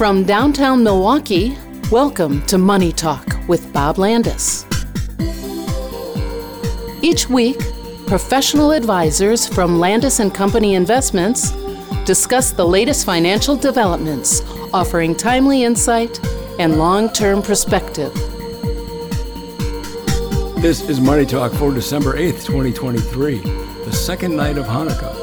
From 0.00 0.24
downtown 0.24 0.82
Milwaukee, 0.82 1.58
welcome 1.90 2.40
to 2.46 2.56
Money 2.56 2.90
Talk 2.90 3.26
with 3.48 3.70
Bob 3.70 3.96
Landaas. 3.96 4.64
Each 7.02 7.28
week, 7.28 7.58
professional 8.06 8.70
advisors 8.72 9.46
from 9.46 9.78
Landaas 9.78 10.18
and 10.20 10.34
Company 10.34 10.74
Investments 10.74 11.50
discuss 12.06 12.50
the 12.50 12.64
latest 12.64 13.04
financial 13.04 13.56
developments, 13.56 14.40
offering 14.72 15.14
timely 15.14 15.64
insight 15.64 16.18
and 16.58 16.78
long-term 16.78 17.42
perspective. 17.42 18.14
This 20.62 20.80
is 20.80 20.98
Money 20.98 21.26
Talk 21.26 21.52
for 21.52 21.74
December 21.74 22.14
8th, 22.16 22.46
2023, 22.46 23.40
the 23.84 23.92
second 23.92 24.34
night 24.34 24.56
of 24.56 24.64
Hanukkah. 24.64 25.19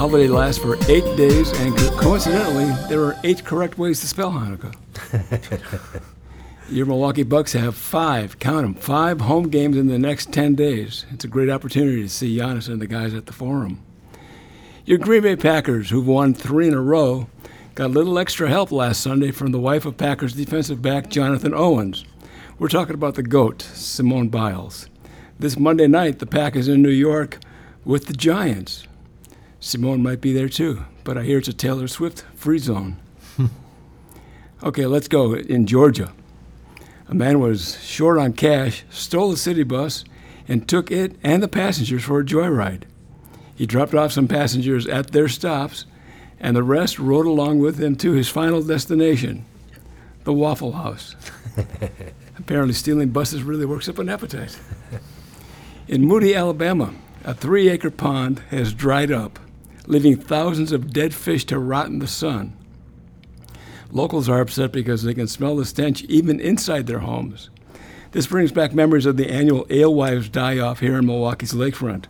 The 0.00 0.08
holiday 0.08 0.28
lasts 0.28 0.62
for 0.62 0.76
eight 0.88 1.04
days, 1.18 1.52
and 1.60 1.76
coincidentally, 1.98 2.72
there 2.88 3.04
are 3.04 3.18
eight 3.22 3.44
correct 3.44 3.76
ways 3.76 4.00
to 4.00 4.06
spell 4.06 4.32
Hanukkah. 4.32 4.74
Your 6.70 6.86
Milwaukee 6.86 7.22
Bucks 7.22 7.52
have 7.52 7.76
five, 7.76 8.38
count 8.38 8.62
them, 8.62 8.72
five 8.72 9.20
home 9.20 9.50
games 9.50 9.76
in 9.76 9.88
the 9.88 9.98
next 9.98 10.32
10 10.32 10.54
days. 10.54 11.04
It's 11.10 11.26
a 11.26 11.28
great 11.28 11.50
opportunity 11.50 12.00
to 12.00 12.08
see 12.08 12.34
Giannis 12.34 12.66
and 12.66 12.80
the 12.80 12.86
guys 12.86 13.12
at 13.12 13.26
the 13.26 13.34
Forum. 13.34 13.82
Your 14.86 14.96
Green 14.96 15.20
Bay 15.20 15.36
Packers, 15.36 15.90
who've 15.90 16.06
won 16.06 16.32
three 16.32 16.66
in 16.66 16.72
a 16.72 16.80
row, 16.80 17.28
got 17.74 17.88
a 17.88 17.92
little 17.92 18.18
extra 18.18 18.48
help 18.48 18.72
last 18.72 19.02
Sunday 19.02 19.32
from 19.32 19.52
the 19.52 19.60
wife 19.60 19.84
of 19.84 19.98
Packers 19.98 20.32
defensive 20.32 20.80
back 20.80 21.10
Jonathan 21.10 21.52
Owens. 21.52 22.06
We're 22.58 22.68
talking 22.68 22.94
about 22.94 23.16
the 23.16 23.22
GOAT, 23.22 23.60
Simone 23.60 24.30
Biles. 24.30 24.88
This 25.38 25.58
Monday 25.58 25.88
night, 25.88 26.20
the 26.20 26.26
Pack 26.26 26.56
is 26.56 26.68
in 26.68 26.80
New 26.80 26.88
York 26.88 27.38
with 27.84 28.06
the 28.06 28.14
Giants. 28.14 28.86
Simone 29.62 30.02
might 30.02 30.22
be 30.22 30.32
there 30.32 30.48
too, 30.48 30.84
but 31.04 31.18
I 31.18 31.22
hear 31.22 31.36
it's 31.36 31.48
a 31.48 31.52
Taylor 31.52 31.86
Swift 31.86 32.24
free 32.34 32.58
zone. 32.58 32.96
okay, 34.62 34.86
let's 34.86 35.06
go. 35.06 35.34
In 35.34 35.66
Georgia, 35.66 36.12
a 37.08 37.14
man 37.14 37.40
was 37.40 37.78
short 37.82 38.18
on 38.18 38.32
cash, 38.32 38.84
stole 38.88 39.32
a 39.32 39.36
city 39.36 39.62
bus, 39.62 40.02
and 40.48 40.66
took 40.66 40.90
it 40.90 41.14
and 41.22 41.42
the 41.42 41.48
passengers 41.48 42.04
for 42.04 42.20
a 42.20 42.24
joyride. 42.24 42.84
He 43.54 43.66
dropped 43.66 43.94
off 43.94 44.12
some 44.12 44.28
passengers 44.28 44.86
at 44.86 45.10
their 45.10 45.28
stops, 45.28 45.84
and 46.40 46.56
the 46.56 46.62
rest 46.62 46.98
rode 46.98 47.26
along 47.26 47.58
with 47.58 47.78
him 47.78 47.96
to 47.96 48.12
his 48.12 48.30
final 48.30 48.62
destination, 48.62 49.44
the 50.24 50.32
Waffle 50.32 50.72
House. 50.72 51.14
Apparently, 52.38 52.72
stealing 52.72 53.10
buses 53.10 53.42
really 53.42 53.66
works 53.66 53.90
up 53.90 53.98
an 53.98 54.08
appetite. 54.08 54.58
In 55.86 56.06
Moody, 56.06 56.34
Alabama, 56.34 56.94
a 57.24 57.34
three 57.34 57.68
acre 57.68 57.90
pond 57.90 58.38
has 58.48 58.72
dried 58.72 59.12
up 59.12 59.38
leaving 59.90 60.16
thousands 60.16 60.70
of 60.70 60.92
dead 60.92 61.12
fish 61.12 61.44
to 61.46 61.58
rot 61.58 61.86
in 61.86 61.98
the 61.98 62.06
sun. 62.06 62.56
Locals 63.90 64.28
are 64.28 64.40
upset 64.40 64.70
because 64.70 65.02
they 65.02 65.14
can 65.14 65.26
smell 65.26 65.56
the 65.56 65.64
stench 65.64 66.04
even 66.04 66.38
inside 66.38 66.86
their 66.86 67.00
homes. 67.00 67.50
This 68.12 68.28
brings 68.28 68.52
back 68.52 68.72
memories 68.72 69.04
of 69.06 69.16
the 69.16 69.30
annual 69.30 69.66
alewives 69.68 70.28
die 70.28 70.58
off 70.58 70.78
here 70.78 70.98
in 70.98 71.06
Milwaukee's 71.06 71.54
lakefront. 71.54 72.04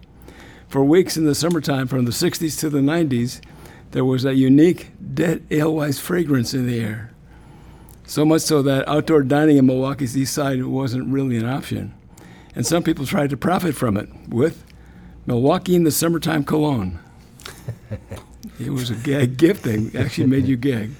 For 0.69 0.85
weeks 0.85 1.17
in 1.17 1.25
the 1.25 1.35
summertime, 1.35 1.89
from 1.89 2.05
the 2.05 2.11
60s 2.11 2.61
to 2.61 2.69
the 2.69 2.81
90s, 2.81 3.41
there 3.93 4.05
was 4.05 4.27
a 4.27 4.35
unique 4.35 4.93
dead 5.15 5.47
alewives 5.51 5.99
fragrance 5.99 6.53
in 6.53 6.67
the 6.67 6.81
air. 6.81 7.13
So 8.05 8.27
much 8.27 8.43
so 8.43 8.61
that 8.63 8.89
outdoor 8.89 9.23
dining 9.23 9.57
in 9.57 9.67
Milwaukee's 9.67 10.17
east 10.17 10.35
side 10.35 10.63
wasn't 10.65 11.13
really 11.13 11.39
an 11.39 11.49
option. 11.49 11.95
And 12.55 12.67
some 12.67 12.83
people 12.83 13.07
tried 13.07 13.31
to 13.31 13.37
profit 13.39 13.75
from 13.75 13.97
it 13.97 14.09
with 14.29 14.65
Milwaukee 15.27 15.77
in 15.77 15.85
the 15.85 15.91
summertime 15.91 16.45
cologne. 16.45 16.99
it 18.61 18.71
was 18.71 18.91
a 18.91 18.95
gag 18.95 19.37
gift 19.37 19.65
that 19.65 19.95
actually 19.95 20.27
made 20.27 20.47
you 20.47 20.57
gag. 20.57 20.91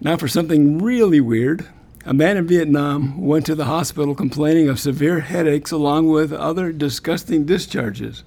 Now, 0.00 0.16
for 0.16 0.28
something 0.28 0.78
really 0.78 1.20
weird, 1.20 1.66
a 2.04 2.14
man 2.14 2.36
in 2.36 2.46
Vietnam 2.46 3.20
went 3.20 3.46
to 3.46 3.54
the 3.54 3.64
hospital 3.64 4.14
complaining 4.14 4.68
of 4.68 4.78
severe 4.78 5.20
headaches 5.20 5.72
along 5.72 6.08
with 6.08 6.32
other 6.32 6.70
disgusting 6.72 7.44
discharges. 7.44 8.22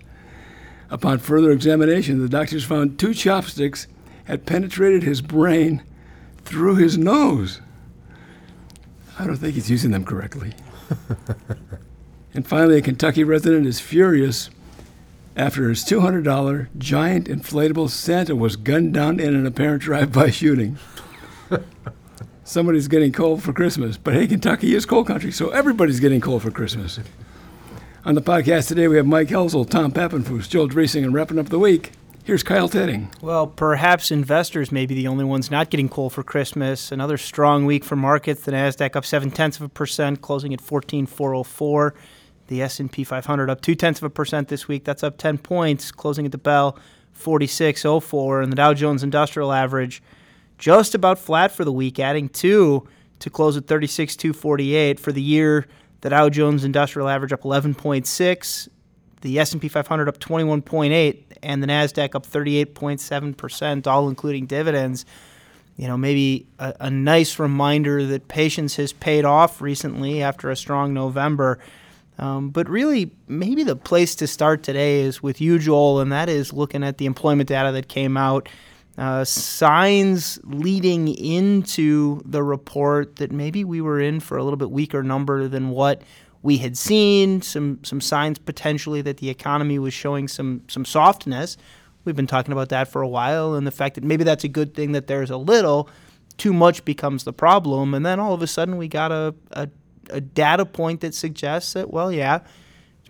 Upon 0.89 1.19
further 1.19 1.51
examination, 1.51 2.19
the 2.19 2.27
doctors 2.27 2.65
found 2.65 2.97
two 2.97 3.13
chopsticks 3.13 3.87
had 4.25 4.45
penetrated 4.45 5.03
his 5.03 5.21
brain 5.21 5.83
through 6.43 6.75
his 6.75 6.97
nose. 6.97 7.61
I 9.17 9.27
don't 9.27 9.37
think 9.37 9.55
he's 9.55 9.69
using 9.69 9.91
them 9.91 10.03
correctly. 10.03 10.53
and 12.33 12.47
finally, 12.47 12.77
a 12.77 12.81
Kentucky 12.81 13.23
resident 13.23 13.67
is 13.67 13.79
furious 13.79 14.49
after 15.39 15.69
his 15.69 15.85
$200 15.85 16.67
giant 16.77 17.29
inflatable 17.29 17.89
Santa 17.89 18.35
was 18.35 18.57
gunned 18.57 18.93
down 18.93 19.21
in 19.21 19.33
an 19.33 19.45
apparent 19.45 19.81
drive 19.81 20.11
by 20.11 20.29
shooting. 20.29 20.77
Somebody's 22.43 22.89
getting 22.89 23.13
cold 23.13 23.41
for 23.41 23.53
Christmas. 23.53 23.95
But 23.95 24.15
hey, 24.15 24.27
Kentucky 24.27 24.75
is 24.75 24.85
cold 24.85 25.07
country, 25.07 25.31
so 25.31 25.49
everybody's 25.51 26.01
getting 26.01 26.19
cold 26.19 26.41
for 26.41 26.51
Christmas. 26.51 26.99
On 28.03 28.15
the 28.15 28.21
podcast 28.21 28.67
today, 28.67 28.89
we 28.89 28.97
have 28.97 29.05
Mike 29.05 29.29
Hoelzl, 29.29 29.69
Tom 29.69 29.93
Pappenfus, 29.93 30.49
Joel 30.49 30.67
Dresang, 30.67 31.05
and 31.05 31.13
wrapping 31.13 31.39
up 31.39 31.47
the 31.47 31.59
week. 31.59 31.93
Here's 32.25 32.43
Kyle 32.43 32.67
Tetting. 32.67 33.07
Well, 33.21 33.47
perhaps 33.47 34.11
investors 34.11 34.73
may 34.73 34.85
be 34.85 34.93
the 34.93 35.07
only 35.07 35.23
ones 35.23 35.49
not 35.49 35.69
getting 35.69 35.87
cold 35.87 36.11
for 36.11 36.21
Christmas. 36.21 36.91
Another 36.91 37.17
strong 37.17 37.65
week 37.65 37.85
for 37.85 37.95
markets. 37.95 38.41
The 38.41 38.51
Nasdaq 38.51 38.97
up 38.97 39.05
seven 39.05 39.31
tenths 39.31 39.57
of 39.57 39.63
a 39.63 39.69
percent, 39.69 40.21
closing 40.21 40.53
at 40.53 40.59
fourteen 40.59 41.05
four 41.05 41.31
hundred 41.31 41.45
four. 41.45 41.95
The 42.49 42.61
S&P 42.63 43.03
500 43.03 43.49
up 43.49 43.61
two 43.61 43.75
tenths 43.75 43.99
of 43.99 44.03
a 44.03 44.09
percent 44.09 44.47
this 44.47 44.67
week. 44.67 44.83
That's 44.83 45.03
up 45.03 45.17
10 45.17 45.37
points, 45.37 45.91
closing 45.91 46.25
at 46.25 46.31
the 46.31 46.37
bell 46.37 46.77
46.04. 47.17 48.43
And 48.43 48.51
the 48.51 48.55
Dow 48.55 48.73
Jones 48.73 49.03
Industrial 49.03 49.51
Average 49.51 50.01
just 50.57 50.93
about 50.93 51.17
flat 51.17 51.51
for 51.51 51.63
the 51.63 51.71
week, 51.71 51.99
adding 51.99 52.27
two 52.27 52.87
to 53.19 53.29
close 53.29 53.55
at 53.57 53.65
36.248 53.65 54.99
for 54.99 55.11
the 55.11 55.21
year. 55.21 55.67
The 56.01 56.09
Dow 56.09 56.29
Jones 56.29 56.63
Industrial 56.63 57.07
Average 57.07 57.33
up 57.33 57.43
11.6, 57.43 58.69
the 59.21 59.39
S&P 59.39 59.67
500 59.67 60.07
up 60.07 60.19
21.8, 60.19 61.23
and 61.43 61.61
the 61.61 61.67
Nasdaq 61.67 62.15
up 62.15 62.25
38.7 62.25 63.35
percent, 63.37 63.87
all 63.87 64.09
including 64.09 64.45
dividends. 64.45 65.05
You 65.75 65.87
know, 65.87 65.97
maybe 65.97 66.47
a, 66.57 66.73
a 66.81 66.89
nice 66.89 67.39
reminder 67.39 68.05
that 68.05 68.27
patience 68.27 68.75
has 68.77 68.91
paid 68.91 69.23
off 69.23 69.61
recently 69.61 70.21
after 70.21 70.49
a 70.49 70.55
strong 70.55 70.93
November. 70.93 71.59
Um, 72.19 72.49
but 72.49 72.69
really, 72.69 73.11
maybe 73.27 73.63
the 73.63 73.77
place 73.77 74.13
to 74.15 74.27
start 74.27 74.61
today 74.61 75.01
is 75.01 75.23
with 75.23 75.39
you, 75.39 75.57
Joel, 75.57 76.01
and 76.01 76.11
that 76.11 76.27
is 76.27 76.51
looking 76.51 76.83
at 76.83 76.97
the 76.97 77.05
employment 77.05 77.47
data 77.47 77.71
that 77.71 77.87
came 77.87 78.17
out. 78.17 78.49
Uh, 78.97 79.23
signs 79.23 80.37
leading 80.43 81.07
into 81.07 82.21
the 82.25 82.43
report 82.43 83.15
that 83.15 83.31
maybe 83.31 83.63
we 83.63 83.79
were 83.79 84.01
in 84.01 84.19
for 84.19 84.37
a 84.37 84.43
little 84.43 84.57
bit 84.57 84.71
weaker 84.71 85.01
number 85.01 85.47
than 85.47 85.69
what 85.69 86.01
we 86.41 86.57
had 86.57 86.77
seen. 86.77 87.41
Some 87.41 87.79
some 87.83 88.01
signs 88.01 88.37
potentially 88.37 89.01
that 89.03 89.17
the 89.17 89.29
economy 89.29 89.79
was 89.79 89.93
showing 89.93 90.27
some 90.27 90.63
some 90.67 90.83
softness. 90.83 91.55
We've 92.03 92.15
been 92.15 92.27
talking 92.27 92.51
about 92.51 92.69
that 92.69 92.89
for 92.89 93.01
a 93.01 93.07
while, 93.07 93.53
and 93.53 93.65
the 93.65 93.71
fact 93.71 93.95
that 93.95 94.03
maybe 94.03 94.25
that's 94.25 94.43
a 94.43 94.49
good 94.49 94.73
thing 94.73 94.91
that 94.91 95.07
there's 95.07 95.29
a 95.29 95.37
little. 95.37 95.89
Too 96.37 96.53
much 96.53 96.83
becomes 96.83 97.23
the 97.23 97.33
problem, 97.33 97.93
and 97.93 98.05
then 98.05 98.19
all 98.19 98.33
of 98.33 98.41
a 98.41 98.47
sudden 98.47 98.77
we 98.77 98.87
got 98.87 99.11
a, 99.11 99.35
a 99.51 99.69
a 100.09 100.21
data 100.21 100.65
point 100.65 101.01
that 101.01 101.13
suggests 101.13 101.73
that, 101.73 101.91
well, 101.91 102.11
yeah, 102.11 102.39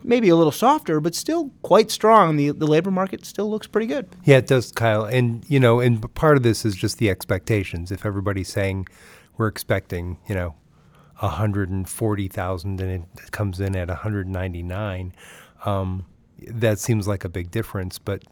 maybe 0.04 0.30
a 0.30 0.36
little 0.36 0.52
softer, 0.52 1.00
but 1.00 1.16
still 1.16 1.52
quite 1.62 1.92
strong. 1.92 2.36
The 2.36 2.52
the 2.52 2.68
labor 2.68 2.92
market 2.92 3.26
still 3.26 3.50
looks 3.50 3.68
pretty 3.68 3.88
good. 3.88 4.08
Yeah, 4.24 4.38
it 4.38 4.48
does, 4.48 4.72
Kyle. 4.72 5.06
And 5.06 5.44
you 5.48 5.60
know, 5.60 5.80
and 5.80 6.14
part 6.16 6.38
of 6.38 6.44
this 6.44 6.66
is 6.66 6.76
just 6.76 6.98
the 6.98 7.10
expectations. 7.10 7.92
If 7.92 8.06
everybody's 8.06 8.50
saying 8.50 8.88
we're 9.38 9.48
expecting, 9.48 10.18
you 10.28 10.36
know, 10.36 10.56
140,000 11.20 12.82
and 12.82 12.92
it 12.92 13.32
comes 13.32 13.60
in 13.60 13.76
at 13.76 13.88
199, 13.90 15.14
um, 15.66 16.06
that 16.48 16.80
seems 16.80 17.08
like 17.08 17.26
a 17.26 17.30
big 17.30 17.52
difference. 17.52 18.00
But 18.00 18.24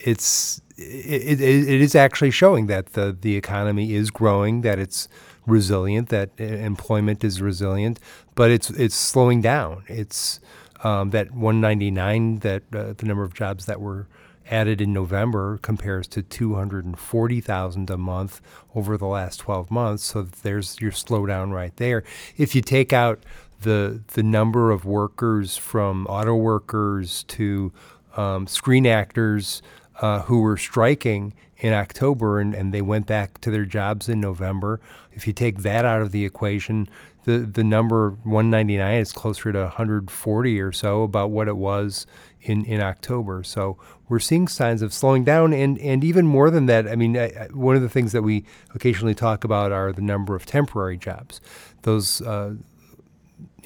it's 0.00 0.60
it, 0.76 1.40
it, 1.40 1.68
it 1.68 1.80
is 1.80 1.94
actually 1.94 2.30
showing 2.30 2.66
that 2.66 2.94
the 2.94 3.16
the 3.18 3.36
economy 3.36 3.94
is 3.94 4.10
growing, 4.10 4.62
that 4.62 4.78
it's 4.78 5.08
resilient, 5.46 6.08
that 6.08 6.30
employment 6.38 7.24
is 7.24 7.40
resilient, 7.40 8.00
but 8.34 8.50
it's 8.50 8.70
it's 8.70 8.94
slowing 8.94 9.40
down. 9.40 9.84
It's 9.88 10.40
um, 10.82 11.10
that 11.10 11.32
199, 11.32 12.38
that 12.40 12.62
uh, 12.74 12.92
the 12.96 13.06
number 13.06 13.22
of 13.22 13.34
jobs 13.34 13.66
that 13.66 13.80
were 13.80 14.06
added 14.50 14.80
in 14.80 14.92
November 14.92 15.58
compares 15.58 16.06
to 16.06 16.22
240,000 16.22 17.90
a 17.90 17.96
month 17.96 18.42
over 18.74 18.98
the 18.98 19.06
last 19.06 19.38
12 19.38 19.70
months. 19.70 20.04
So 20.04 20.22
there's 20.22 20.78
your 20.80 20.92
slowdown 20.92 21.52
right 21.52 21.74
there. 21.76 22.04
If 22.36 22.54
you 22.54 22.60
take 22.60 22.92
out 22.92 23.22
the 23.62 24.02
the 24.12 24.22
number 24.22 24.70
of 24.70 24.84
workers 24.84 25.56
from 25.56 26.06
auto 26.06 26.34
workers 26.34 27.24
to 27.24 27.72
um, 28.16 28.46
screen 28.46 28.86
actors 28.86 29.62
uh, 30.00 30.20
who 30.22 30.40
were 30.40 30.56
striking 30.56 31.32
in 31.58 31.72
October 31.72 32.40
and, 32.40 32.54
and 32.54 32.72
they 32.72 32.82
went 32.82 33.06
back 33.06 33.40
to 33.40 33.50
their 33.50 33.64
jobs 33.64 34.08
in 34.08 34.20
November. 34.20 34.80
If 35.12 35.26
you 35.26 35.32
take 35.32 35.58
that 35.58 35.84
out 35.84 36.02
of 36.02 36.12
the 36.12 36.24
equation, 36.24 36.88
the 37.24 37.38
the 37.38 37.64
number 37.64 38.10
199 38.24 39.00
is 39.00 39.12
closer 39.12 39.52
to 39.52 39.60
140 39.60 40.60
or 40.60 40.72
so 40.72 41.02
about 41.02 41.30
what 41.30 41.48
it 41.48 41.56
was 41.56 42.06
in 42.42 42.64
in 42.64 42.80
October. 42.80 43.42
So 43.42 43.78
we're 44.08 44.18
seeing 44.18 44.48
signs 44.48 44.82
of 44.82 44.92
slowing 44.92 45.24
down, 45.24 45.52
and 45.52 45.78
and 45.78 46.04
even 46.04 46.26
more 46.26 46.50
than 46.50 46.66
that. 46.66 46.86
I 46.86 46.96
mean, 46.96 47.16
I, 47.16 47.48
one 47.52 47.76
of 47.76 47.82
the 47.82 47.88
things 47.88 48.12
that 48.12 48.22
we 48.22 48.44
occasionally 48.74 49.14
talk 49.14 49.44
about 49.44 49.72
are 49.72 49.92
the 49.92 50.02
number 50.02 50.34
of 50.34 50.44
temporary 50.46 50.98
jobs. 50.98 51.40
Those 51.82 52.20
uh, 52.22 52.54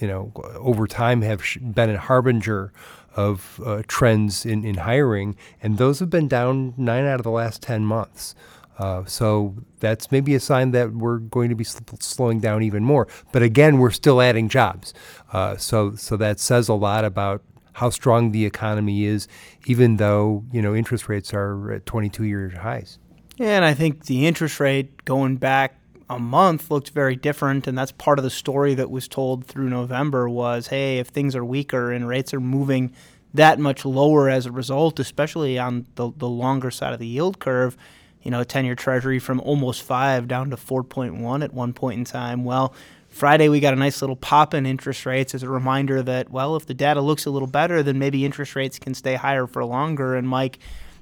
you 0.00 0.08
know, 0.08 0.32
over 0.56 0.86
time 0.86 1.22
have 1.22 1.42
been 1.60 1.90
a 1.90 1.98
harbinger 1.98 2.72
of 3.14 3.60
uh, 3.64 3.82
trends 3.88 4.46
in, 4.46 4.64
in 4.64 4.76
hiring, 4.76 5.36
and 5.62 5.78
those 5.78 5.98
have 5.98 6.10
been 6.10 6.28
down 6.28 6.74
nine 6.76 7.04
out 7.04 7.20
of 7.20 7.24
the 7.24 7.30
last 7.30 7.62
10 7.62 7.84
months. 7.84 8.34
Uh, 8.78 9.04
so 9.06 9.56
that's 9.80 10.12
maybe 10.12 10.34
a 10.34 10.40
sign 10.40 10.70
that 10.70 10.92
we're 10.92 11.18
going 11.18 11.48
to 11.48 11.56
be 11.56 11.64
sl- 11.64 11.82
slowing 11.98 12.38
down 12.38 12.62
even 12.62 12.84
more. 12.84 13.08
But 13.32 13.42
again, 13.42 13.78
we're 13.78 13.90
still 13.90 14.22
adding 14.22 14.48
jobs. 14.48 14.94
Uh, 15.32 15.56
so 15.56 15.96
so 15.96 16.16
that 16.16 16.38
says 16.38 16.68
a 16.68 16.74
lot 16.74 17.04
about 17.04 17.42
how 17.72 17.90
strong 17.90 18.30
the 18.30 18.46
economy 18.46 19.04
is, 19.04 19.26
even 19.66 19.96
though 19.96 20.44
you 20.52 20.62
know 20.62 20.74
interest 20.76 21.08
rates 21.08 21.34
are 21.34 21.72
at 21.72 21.86
22-year 21.86 22.50
highs. 22.60 22.98
Yeah, 23.36 23.56
and 23.56 23.64
I 23.64 23.74
think 23.74 24.06
the 24.06 24.26
interest 24.26 24.60
rate 24.60 25.04
going 25.04 25.36
back 25.36 25.77
a 26.10 26.18
month 26.18 26.70
looked 26.70 26.90
very 26.90 27.16
different 27.16 27.66
and 27.66 27.76
that's 27.76 27.92
part 27.92 28.18
of 28.18 28.22
the 28.22 28.30
story 28.30 28.74
that 28.74 28.90
was 28.90 29.08
told 29.08 29.44
through 29.44 29.68
November 29.68 30.28
was 30.28 30.68
hey 30.68 30.98
if 30.98 31.08
things 31.08 31.36
are 31.36 31.44
weaker 31.44 31.92
and 31.92 32.08
rates 32.08 32.32
are 32.32 32.40
moving 32.40 32.92
that 33.34 33.58
much 33.58 33.84
lower 33.84 34.28
as 34.28 34.46
a 34.46 34.52
result 34.52 34.98
especially 34.98 35.58
on 35.58 35.86
the, 35.96 36.10
the 36.16 36.28
longer 36.28 36.70
side 36.70 36.92
of 36.92 36.98
the 36.98 37.06
yield 37.06 37.38
curve 37.38 37.76
you 38.22 38.30
know 38.30 38.42
10 38.42 38.64
year 38.64 38.74
treasury 38.74 39.18
from 39.18 39.40
almost 39.40 39.82
5 39.82 40.26
down 40.28 40.50
to 40.50 40.56
4.1 40.56 41.44
at 41.44 41.52
one 41.52 41.72
point 41.72 41.98
in 41.98 42.04
time. 42.04 42.44
Well 42.44 42.74
Friday 43.08 43.48
we 43.48 43.60
got 43.60 43.72
a 43.72 43.76
nice 43.76 44.00
little 44.02 44.16
pop 44.16 44.54
in 44.54 44.66
interest 44.66 45.06
rates 45.06 45.34
as 45.34 45.42
a 45.42 45.48
reminder 45.48 46.02
that 46.02 46.30
well 46.30 46.56
if 46.56 46.66
the 46.66 46.74
data 46.74 47.00
looks 47.00 47.26
a 47.26 47.30
little 47.30 47.48
better 47.48 47.82
then 47.82 47.98
maybe 47.98 48.24
interest 48.24 48.56
rates 48.56 48.78
can 48.78 48.94
stay 48.94 49.14
higher 49.14 49.46
for 49.46 49.64
longer. 49.64 50.14
And 50.14 50.28
Mike 50.28 50.58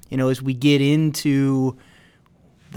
you 0.09 0.17
know 0.17 0.29
as 0.29 0.41
we 0.41 0.53
get 0.53 0.81
into 0.81 1.77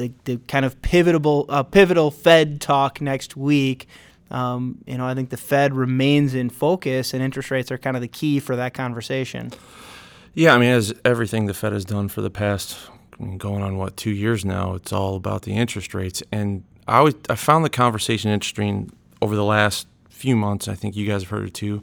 the, 0.01 0.13
the 0.25 0.37
kind 0.49 0.65
of 0.65 0.81
pivotal 0.83 1.47
uh, 1.49 1.63
pivotal 1.63 2.11
Fed 2.11 2.61
talk 2.61 3.01
next 3.01 3.37
week. 3.37 3.87
Um, 4.31 4.79
you 4.87 4.97
know, 4.97 5.07
I 5.07 5.15
think 5.15 5.31
the 5.31 5.37
Fed 5.37 5.75
remains 5.75 6.35
in 6.35 6.51
focus, 6.51 7.13
and 7.13 7.23
interest 7.23 7.51
rates 7.51 7.71
are 7.71 7.79
kind 7.79 7.97
of 7.97 8.01
the 8.01 8.09
key 8.09 8.41
for 8.41 8.57
that 8.57 8.75
conversation. 8.75 9.53
Yeah, 10.35 10.55
I 10.55 10.59
mean, 10.59 10.71
as 10.71 10.95
everything 11.05 11.47
the 11.47 11.55
Fed 11.55 11.73
has 11.73 11.85
done 11.85 12.09
for 12.09 12.21
the 12.21 12.31
past 12.31 12.79
going 13.37 13.63
on 13.63 13.77
what 13.77 13.97
two 13.97 14.13
years 14.13 14.45
now, 14.45 14.75
it's 14.75 14.93
all 14.93 15.17
about 15.17 15.43
the 15.43 15.53
interest 15.53 15.95
rates. 15.95 16.23
And 16.33 16.65
I 16.87 17.13
I 17.29 17.35
found 17.35 17.65
the 17.65 17.71
conversation 17.71 18.31
interesting 18.31 18.91
over 19.21 19.37
the 19.37 19.45
last 19.45 19.87
few 20.09 20.37
months. 20.37 20.69
I 20.69 20.75
think 20.75 20.97
you 20.97 21.07
guys 21.07 21.23
have 21.23 21.31
heard 21.31 21.49
it 21.49 21.55
too, 21.55 21.83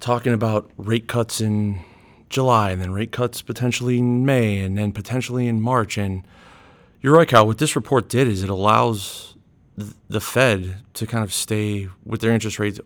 talking 0.00 0.32
about 0.32 0.70
rate 0.76 1.06
cuts 1.06 1.40
in 1.40 1.80
July, 2.28 2.72
and 2.72 2.82
then 2.82 2.92
rate 2.92 3.12
cuts 3.12 3.40
potentially 3.42 3.98
in 3.98 4.26
May, 4.26 4.58
and 4.58 4.76
then 4.76 4.90
potentially 4.90 5.46
in 5.46 5.60
March, 5.60 5.96
and 5.96 6.26
you're 7.02 7.14
right, 7.14 7.28
Kyle. 7.28 7.46
What 7.46 7.58
this 7.58 7.74
report 7.74 8.08
did 8.08 8.28
is 8.28 8.42
it 8.42 8.48
allows 8.48 9.34
the 10.08 10.20
Fed 10.20 10.76
to 10.94 11.06
kind 11.06 11.24
of 11.24 11.32
stay 11.32 11.88
with 12.04 12.20
their 12.20 12.32
interest 12.32 12.58
rates, 12.58 12.78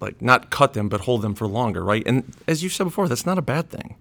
like 0.00 0.22
not 0.22 0.50
cut 0.50 0.74
them, 0.74 0.88
but 0.88 1.02
hold 1.02 1.22
them 1.22 1.34
for 1.34 1.48
longer, 1.48 1.82
right? 1.82 2.02
And 2.06 2.32
as 2.46 2.62
you 2.62 2.68
said 2.68 2.84
before, 2.84 3.08
that's 3.08 3.26
not 3.26 3.36
a 3.36 3.42
bad 3.42 3.70
thing, 3.70 3.96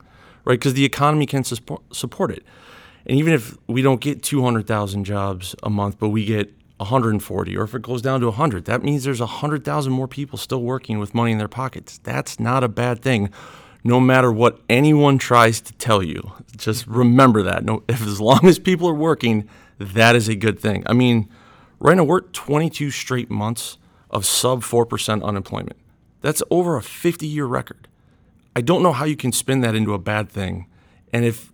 right? 0.46 0.60
Because 0.60 0.76
the 0.76 0.86
economy 0.86 1.26
can 1.26 1.44
support 1.44 2.32
it. 2.32 2.44
And 3.06 3.18
even 3.18 3.34
if 3.34 3.58
we 3.68 3.82
don't 3.82 4.00
get 4.00 4.22
200,000 4.22 5.06
jobs 5.06 5.56
a 5.64 5.70
month, 5.70 5.98
but 5.98 6.10
we 6.10 6.24
get 6.24 6.54
140, 6.78 7.58
or 7.58 7.64
if 7.64 7.74
it 7.74 7.82
goes 7.82 8.02
down 8.02 8.20
to 8.20 8.28
100, 8.28 8.66
that 8.66 8.84
means 8.84 9.04
there's 9.04 9.20
100,000 9.20 9.92
more 9.92 10.08
people 10.08 10.38
still 10.38 10.62
working 10.62 11.00
with 11.00 11.16
money 11.16 11.32
in 11.32 11.40
their 11.40 11.48
pockets. 11.48 11.98
That's 12.04 12.40
not 12.40 12.64
a 12.64 12.70
bad 12.70 13.02
thing 13.02 13.32
no 13.84 14.00
matter 14.00 14.32
what 14.32 14.60
anyone 14.70 15.18
tries 15.18 15.60
to 15.62 15.74
tell 15.74 16.02
you. 16.02 16.32
Just 16.56 16.88
remember 16.88 17.44
that. 17.44 17.64
No, 17.66 17.84
if 17.90 18.02
as 18.06 18.22
long 18.22 18.46
as 18.46 18.60
people 18.60 18.88
are 18.88 18.94
working, 18.94 19.48
that 19.84 20.16
is 20.16 20.28
a 20.28 20.36
good 20.36 20.60
thing. 20.60 20.84
I 20.86 20.94
mean, 20.94 21.30
right 21.80 21.96
now 21.96 22.04
we're 22.04 22.22
22 22.22 22.92
straight 22.92 23.30
months 23.30 23.78
of 24.10 24.26
sub 24.26 24.62
4% 24.62 25.24
unemployment. 25.24 25.78
That's 26.22 26.42
over 26.50 26.78
a 26.78 26.82
50 26.82 27.28
year 27.28 27.46
record. 27.46 27.88
I 28.56 28.62
don't 28.62 28.84
know 28.84 28.94
how 28.94 29.06
you 29.06 29.16
can 29.16 29.32
spin 29.32 29.62
that 29.62 29.76
into 29.76 29.94
a 29.94 30.00
bad 30.00 30.30
thing. 30.30 30.68
And 31.12 31.26
if 31.26 31.52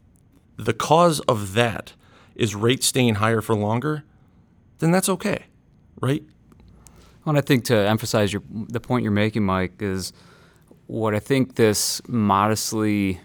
the 0.57 0.73
cause 0.73 1.21
of 1.21 1.53
that 1.53 1.93
is 2.35 2.55
rates 2.55 2.85
staying 2.85 3.15
higher 3.15 3.41
for 3.41 3.55
longer, 3.55 4.03
then 4.79 4.91
that's 4.91 5.09
okay, 5.09 5.45
right? 6.01 6.23
Well, 7.23 7.31
and 7.31 7.37
I 7.37 7.41
think 7.41 7.65
to 7.65 7.75
emphasize 7.75 8.31
your, 8.31 8.43
the 8.49 8.79
point 8.79 9.03
you're 9.03 9.11
making, 9.11 9.45
Mike, 9.45 9.81
is 9.81 10.13
what 10.87 11.13
I 11.13 11.19
think 11.19 11.55
this 11.55 12.01
modestly 12.07 13.19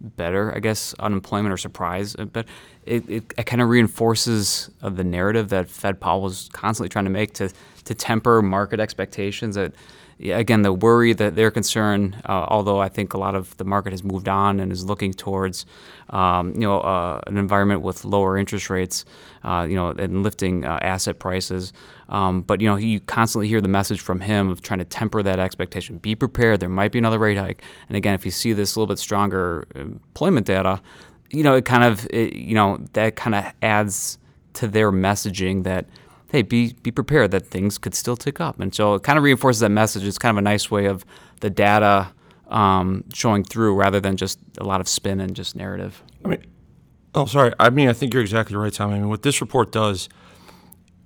better, 0.00 0.54
I 0.54 0.60
guess, 0.60 0.94
unemployment 0.98 1.52
or 1.52 1.56
surprise, 1.56 2.16
uh, 2.18 2.24
but 2.26 2.46
it, 2.84 3.08
it, 3.08 3.34
it 3.36 3.46
kind 3.46 3.62
of 3.62 3.68
reinforces 3.68 4.70
uh, 4.82 4.88
the 4.88 5.04
narrative 5.04 5.48
that 5.48 5.68
Fed 5.68 6.00
Powell 6.00 6.22
was 6.22 6.48
constantly 6.52 6.88
trying 6.88 7.06
to 7.06 7.10
make 7.10 7.32
to, 7.34 7.50
to 7.84 7.94
temper 7.94 8.42
market 8.42 8.80
expectations. 8.80 9.56
That 9.56 9.72
again, 10.20 10.62
the 10.62 10.72
worry 10.72 11.12
that 11.12 11.36
they're 11.36 11.50
concerned, 11.50 12.16
uh, 12.24 12.46
although 12.48 12.80
I 12.80 12.88
think 12.88 13.14
a 13.14 13.18
lot 13.18 13.34
of 13.34 13.56
the 13.56 13.64
market 13.64 13.92
has 13.92 14.02
moved 14.02 14.28
on 14.28 14.60
and 14.60 14.72
is 14.72 14.84
looking 14.84 15.12
towards, 15.12 15.66
um, 16.10 16.54
you 16.54 16.60
know, 16.60 16.80
uh, 16.80 17.20
an 17.26 17.36
environment 17.36 17.82
with 17.82 18.04
lower 18.04 18.38
interest 18.38 18.70
rates, 18.70 19.04
uh, 19.44 19.66
you 19.68 19.76
know, 19.76 19.90
and 19.90 20.22
lifting 20.22 20.64
uh, 20.64 20.78
asset 20.80 21.18
prices. 21.18 21.72
Um, 22.08 22.42
but 22.42 22.60
you 22.60 22.68
know, 22.68 22.76
you 22.76 23.00
constantly 23.00 23.48
hear 23.48 23.60
the 23.60 23.68
message 23.68 24.00
from 24.00 24.20
him 24.20 24.48
of 24.48 24.62
trying 24.62 24.78
to 24.78 24.84
temper 24.84 25.22
that 25.22 25.38
expectation. 25.38 25.98
Be 25.98 26.14
prepared. 26.14 26.60
There 26.60 26.68
might 26.68 26.92
be 26.92 26.98
another 26.98 27.18
rate 27.18 27.36
hike. 27.36 27.62
And 27.88 27.96
again, 27.96 28.14
if 28.14 28.24
you 28.24 28.30
see 28.30 28.52
this 28.52 28.74
a 28.74 28.80
little 28.80 28.92
bit 28.92 28.98
stronger 28.98 29.66
employment 29.74 30.46
data, 30.46 30.80
you 31.30 31.42
know, 31.42 31.54
it 31.54 31.64
kind 31.64 31.84
of, 31.84 32.06
it, 32.10 32.34
you 32.34 32.54
know, 32.54 32.78
that 32.92 33.16
kind 33.16 33.34
of 33.34 33.52
adds 33.60 34.18
to 34.54 34.68
their 34.68 34.90
messaging 34.90 35.64
that 35.64 35.86
hey, 36.36 36.42
be 36.42 36.74
be 36.82 36.90
prepared 36.90 37.30
that 37.30 37.46
things 37.46 37.78
could 37.78 37.94
still 37.94 38.16
tick 38.16 38.40
up. 38.40 38.60
And 38.60 38.74
so 38.74 38.94
it 38.94 39.02
kind 39.02 39.16
of 39.16 39.24
reinforces 39.24 39.60
that 39.60 39.70
message. 39.70 40.04
It's 40.04 40.18
kind 40.18 40.36
of 40.36 40.38
a 40.38 40.42
nice 40.42 40.70
way 40.70 40.84
of 40.84 41.04
the 41.40 41.48
data 41.48 42.08
um, 42.48 43.04
showing 43.12 43.42
through 43.42 43.74
rather 43.74 44.00
than 44.00 44.16
just 44.16 44.38
a 44.58 44.64
lot 44.64 44.80
of 44.80 44.88
spin 44.88 45.20
and 45.20 45.34
just 45.34 45.56
narrative. 45.56 46.02
I 46.24 46.28
mean, 46.28 46.44
oh, 47.14 47.24
sorry. 47.24 47.52
I 47.58 47.70
mean, 47.70 47.88
I 47.88 47.94
think 47.94 48.12
you're 48.12 48.22
exactly 48.22 48.54
right, 48.54 48.72
Tom. 48.72 48.90
I 48.90 48.98
mean, 48.98 49.08
what 49.08 49.22
this 49.22 49.40
report 49.40 49.72
does, 49.72 50.10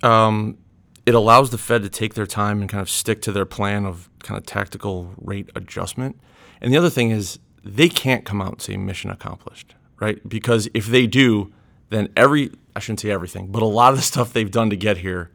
um, 0.02 0.58
it 1.06 1.14
allows 1.14 1.50
the 1.50 1.58
Fed 1.58 1.82
to 1.84 1.88
take 1.88 2.14
their 2.14 2.26
time 2.26 2.60
and 2.60 2.68
kind 2.68 2.82
of 2.82 2.90
stick 2.90 3.22
to 3.22 3.32
their 3.32 3.46
plan 3.46 3.86
of 3.86 4.10
kind 4.18 4.36
of 4.36 4.44
tactical 4.44 5.14
rate 5.16 5.48
adjustment. 5.54 6.20
And 6.60 6.72
the 6.72 6.76
other 6.76 6.90
thing 6.90 7.10
is, 7.10 7.38
they 7.62 7.88
can't 7.88 8.24
come 8.24 8.42
out 8.42 8.52
and 8.52 8.62
say 8.62 8.76
mission 8.76 9.10
accomplished, 9.10 9.74
right? 10.00 10.26
Because 10.28 10.68
if 10.74 10.86
they 10.86 11.06
do, 11.06 11.52
then 11.90 12.08
every 12.16 12.50
I 12.74 12.80
shouldn't 12.80 13.00
say 13.00 13.10
everything, 13.10 13.48
but 13.48 13.62
a 13.62 13.66
lot 13.66 13.92
of 13.92 13.98
the 13.98 14.04
stuff 14.04 14.32
they've 14.32 14.50
done 14.50 14.70
to 14.70 14.76
get 14.76 14.98
here 14.98 15.30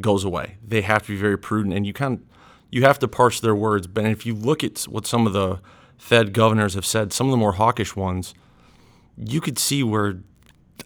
goes 0.00 0.24
away. 0.24 0.56
They 0.66 0.82
have 0.82 1.02
to 1.02 1.08
be 1.08 1.16
very 1.16 1.38
prudent, 1.38 1.74
and 1.74 1.86
you 1.86 1.92
kind 1.92 2.18
of, 2.18 2.24
you 2.70 2.82
have 2.82 2.98
to 3.00 3.08
parse 3.08 3.40
their 3.40 3.54
words. 3.54 3.86
But 3.86 4.06
if 4.06 4.24
you 4.24 4.34
look 4.34 4.64
at 4.64 4.82
what 4.82 5.06
some 5.06 5.26
of 5.26 5.32
the 5.32 5.60
Fed 5.98 6.32
governors 6.32 6.74
have 6.74 6.86
said, 6.86 7.12
some 7.12 7.26
of 7.26 7.30
the 7.30 7.36
more 7.36 7.52
hawkish 7.52 7.94
ones, 7.96 8.34
you 9.16 9.40
could 9.40 9.58
see 9.58 9.82
where 9.82 10.20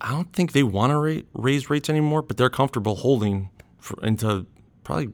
I 0.00 0.10
don't 0.10 0.32
think 0.32 0.52
they 0.52 0.62
want 0.62 0.90
to 0.90 0.98
ra- 0.98 1.22
raise 1.34 1.70
rates 1.70 1.88
anymore, 1.88 2.22
but 2.22 2.36
they're 2.36 2.50
comfortable 2.50 2.96
holding 2.96 3.50
into 4.02 4.46
probably 4.82 5.10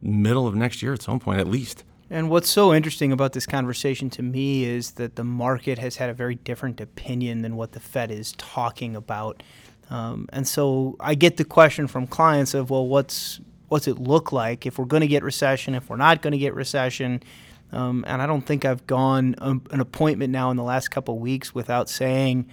middle 0.00 0.46
of 0.46 0.54
next 0.54 0.82
year 0.82 0.92
at 0.92 1.02
some 1.02 1.20
point, 1.20 1.40
at 1.40 1.46
least. 1.46 1.84
And 2.10 2.30
what's 2.30 2.48
so 2.48 2.72
interesting 2.72 3.12
about 3.12 3.34
this 3.34 3.44
conversation 3.44 4.08
to 4.10 4.22
me 4.22 4.64
is 4.64 4.92
that 4.92 5.16
the 5.16 5.24
market 5.24 5.78
has 5.78 5.96
had 5.96 6.08
a 6.08 6.14
very 6.14 6.36
different 6.36 6.80
opinion 6.80 7.42
than 7.42 7.54
what 7.54 7.72
the 7.72 7.80
Fed 7.80 8.10
is 8.10 8.32
talking 8.38 8.96
about. 8.96 9.42
Um, 9.90 10.28
and 10.32 10.46
so 10.46 10.96
I 11.00 11.14
get 11.14 11.36
the 11.36 11.44
question 11.44 11.86
from 11.86 12.06
clients 12.06 12.54
of, 12.54 12.70
well, 12.70 12.86
what's 12.86 13.40
what's 13.68 13.86
it 13.86 13.98
look 13.98 14.32
like 14.32 14.64
if 14.64 14.78
we're 14.78 14.86
going 14.86 15.02
to 15.02 15.06
get 15.06 15.22
recession, 15.22 15.74
if 15.74 15.90
we're 15.90 15.96
not 15.96 16.22
going 16.22 16.32
to 16.32 16.38
get 16.38 16.54
recession? 16.54 17.22
Um, 17.70 18.04
and 18.06 18.22
I 18.22 18.26
don't 18.26 18.42
think 18.42 18.64
I've 18.64 18.86
gone 18.86 19.34
um, 19.38 19.62
an 19.70 19.80
appointment 19.80 20.32
now 20.32 20.50
in 20.50 20.56
the 20.56 20.62
last 20.62 20.90
couple 20.90 21.18
weeks 21.18 21.54
without 21.54 21.90
saying, 21.90 22.48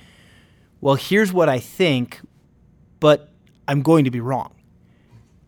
well, 0.82 0.96
here's 0.96 1.32
what 1.32 1.48
I 1.48 1.60
think, 1.60 2.20
but 3.00 3.30
I'm 3.68 3.82
going 3.82 4.04
to 4.04 4.12
be 4.12 4.20
wrong. 4.20 4.54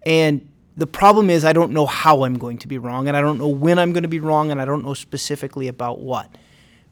And 0.06 0.48
the 0.77 0.88
problem 0.88 1.29
is 1.29 1.44
I 1.44 1.51
don't 1.51 1.74
know 1.74 1.86
how 1.86 2.24
I'm 2.24 2.38
going 2.38 2.60
to 2.60 2.67
be 2.67 2.77
wrong, 2.77 3.08
and 3.08 3.17
I 3.17 3.22
don't 3.22 3.38
know 3.38 3.48
when 3.48 3.77
I'm 3.77 3.91
going 3.91 4.03
to 4.03 4.10
be 4.10 4.22
wrong, 4.22 4.51
and 4.51 4.62
I 4.62 4.65
don't 4.65 4.86
know 4.86 4.94
specifically 4.94 5.67
about 5.67 6.00
what. 6.00 6.34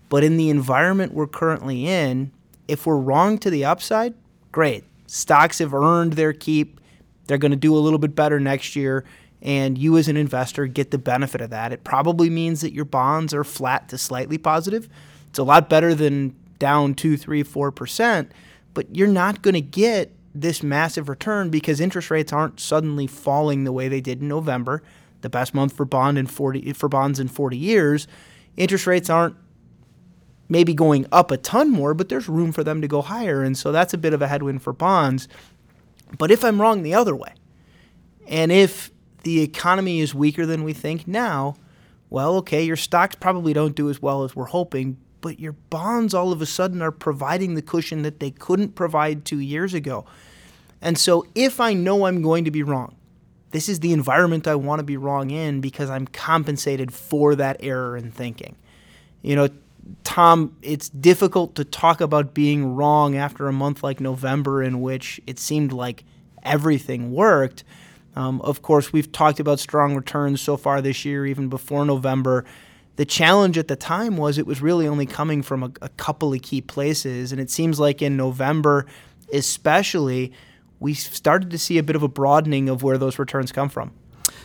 But 0.09 0.23
in 0.23 0.37
the 0.37 0.49
environment 0.49 1.13
we're 1.13 1.27
currently 1.27 1.87
in, 1.87 2.31
if 2.67 2.85
we're 2.85 2.97
wrong 2.97 3.37
to 3.39 3.49
the 3.49 3.63
upside, 3.63 4.15
great. 4.55 4.85
Stocks 5.05 5.59
have 5.59 5.73
earned 5.73 6.13
their 6.13 6.31
keep. 6.31 6.79
They're 7.27 7.37
going 7.37 7.51
to 7.51 7.57
do 7.57 7.75
a 7.75 7.77
little 7.77 7.99
bit 7.99 8.15
better 8.15 8.39
next 8.39 8.73
year. 8.73 9.03
And 9.41 9.77
you, 9.77 9.97
as 9.97 10.07
an 10.07 10.15
investor, 10.15 10.65
get 10.65 10.91
the 10.91 10.97
benefit 10.97 11.41
of 11.41 11.49
that. 11.49 11.73
It 11.73 11.83
probably 11.83 12.29
means 12.29 12.61
that 12.61 12.71
your 12.71 12.85
bonds 12.85 13.33
are 13.33 13.43
flat 13.43 13.89
to 13.89 13.97
slightly 13.97 14.37
positive. 14.37 14.87
It's 15.27 15.39
a 15.39 15.43
lot 15.43 15.67
better 15.69 15.93
than 15.93 16.37
down 16.57 16.95
two, 16.95 17.17
three, 17.17 17.43
four 17.43 17.69
percent. 17.69 18.31
But 18.73 18.95
you're 18.95 19.09
not 19.09 19.41
going 19.41 19.55
to 19.55 19.61
get 19.61 20.13
this 20.33 20.63
massive 20.63 21.09
return 21.09 21.49
because 21.49 21.81
interest 21.81 22.09
rates 22.09 22.31
aren't 22.31 22.61
suddenly 22.61 23.07
falling 23.07 23.65
the 23.65 23.73
way 23.73 23.89
they 23.89 23.99
did 23.99 24.21
in 24.21 24.29
November. 24.29 24.81
the 25.19 25.29
best 25.29 25.53
month 25.53 25.75
for 25.75 25.85
bond 25.85 26.17
in 26.17 26.27
40 26.27 26.71
for 26.73 26.87
bonds 26.87 27.19
in 27.19 27.27
40 27.27 27.57
years, 27.57 28.07
interest 28.55 28.87
rates 28.87 29.09
aren't 29.09 29.35
maybe 30.47 30.73
going 30.73 31.05
up 31.11 31.31
a 31.31 31.37
ton 31.37 31.71
more, 31.71 31.93
but 31.93 32.09
there's 32.09 32.29
room 32.29 32.51
for 32.51 32.63
them 32.63 32.81
to 32.81 32.87
go 32.87 33.01
higher. 33.01 33.41
And 33.43 33.57
so 33.57 33.71
that's 33.71 33.93
a 33.93 33.97
bit 33.97 34.13
of 34.13 34.21
a 34.21 34.27
headwind 34.27 34.61
for 34.61 34.73
bonds. 34.73 35.27
But 36.17 36.31
if 36.31 36.43
I'm 36.43 36.61
wrong 36.61 36.83
the 36.83 36.93
other 36.93 37.15
way, 37.15 37.33
and 38.27 38.51
if 38.51 38.91
the 39.23 39.41
economy 39.41 39.99
is 39.99 40.13
weaker 40.13 40.45
than 40.45 40.63
we 40.63 40.73
think 40.73 41.07
now, 41.07 41.55
well, 42.09 42.35
okay, 42.37 42.63
your 42.63 42.75
stocks 42.75 43.15
probably 43.15 43.53
don't 43.53 43.75
do 43.75 43.89
as 43.89 44.01
well 44.01 44.23
as 44.23 44.35
we're 44.35 44.45
hoping, 44.45 44.97
but 45.21 45.39
your 45.39 45.53
bonds 45.53 46.13
all 46.13 46.31
of 46.31 46.41
a 46.41 46.45
sudden 46.45 46.81
are 46.81 46.91
providing 46.91 47.55
the 47.55 47.61
cushion 47.61 48.03
that 48.03 48.19
they 48.19 48.29
couldn't 48.29 48.75
provide 48.75 49.25
two 49.25 49.39
years 49.39 49.73
ago. 49.73 50.05
And 50.81 50.97
so 50.97 51.25
if 51.33 51.59
I 51.59 51.73
know 51.73 52.05
I'm 52.05 52.21
going 52.21 52.45
to 52.45 52.51
be 52.51 52.61
wrong, 52.61 52.95
this 53.51 53.67
is 53.67 53.79
the 53.79 53.93
environment 53.93 54.47
I 54.47 54.55
want 54.55 54.79
to 54.79 54.83
be 54.83 54.97
wrong 54.97 55.31
in 55.31 55.61
because 55.61 55.89
I'm 55.89 56.05
compensated 56.07 56.93
for 56.93 57.35
that 57.35 57.57
error 57.61 57.97
in 57.97 58.11
thinking. 58.11 58.55
You 59.21 59.35
know, 59.35 59.49
Tom, 60.03 60.55
it's 60.61 60.89
difficult 60.89 61.55
to 61.55 61.63
talk 61.63 62.01
about 62.01 62.33
being 62.33 62.75
wrong 62.75 63.15
after 63.15 63.47
a 63.47 63.53
month 63.53 63.83
like 63.83 63.99
November 63.99 64.63
in 64.63 64.81
which 64.81 65.19
it 65.27 65.37
seemed 65.39 65.71
like 65.71 66.03
everything 66.43 67.11
worked. 67.11 67.63
Um, 68.15 68.41
of 68.41 68.61
course, 68.61 68.93
we've 68.93 69.11
talked 69.11 69.39
about 69.39 69.59
strong 69.59 69.95
returns 69.95 70.41
so 70.41 70.57
far 70.57 70.81
this 70.81 71.05
year, 71.05 71.25
even 71.25 71.49
before 71.49 71.85
November. 71.85 72.45
The 72.95 73.05
challenge 73.05 73.57
at 73.57 73.67
the 73.67 73.75
time 73.75 74.15
was 74.15 74.37
it 74.37 74.47
was 74.47 74.61
really 74.61 74.87
only 74.87 75.05
coming 75.05 75.41
from 75.41 75.63
a, 75.63 75.71
a 75.81 75.89
couple 75.89 76.33
of 76.33 76.41
key 76.41 76.61
places. 76.61 77.31
And 77.31 77.41
it 77.41 77.49
seems 77.49 77.79
like 77.79 78.01
in 78.01 78.15
November, 78.15 78.85
especially, 79.33 80.31
we 80.79 80.93
started 80.93 81.49
to 81.51 81.57
see 81.57 81.77
a 81.77 81.83
bit 81.83 81.95
of 81.95 82.03
a 82.03 82.07
broadening 82.07 82.69
of 82.69 82.83
where 82.83 82.97
those 82.97 83.19
returns 83.19 83.51
come 83.51 83.67
from. 83.67 83.91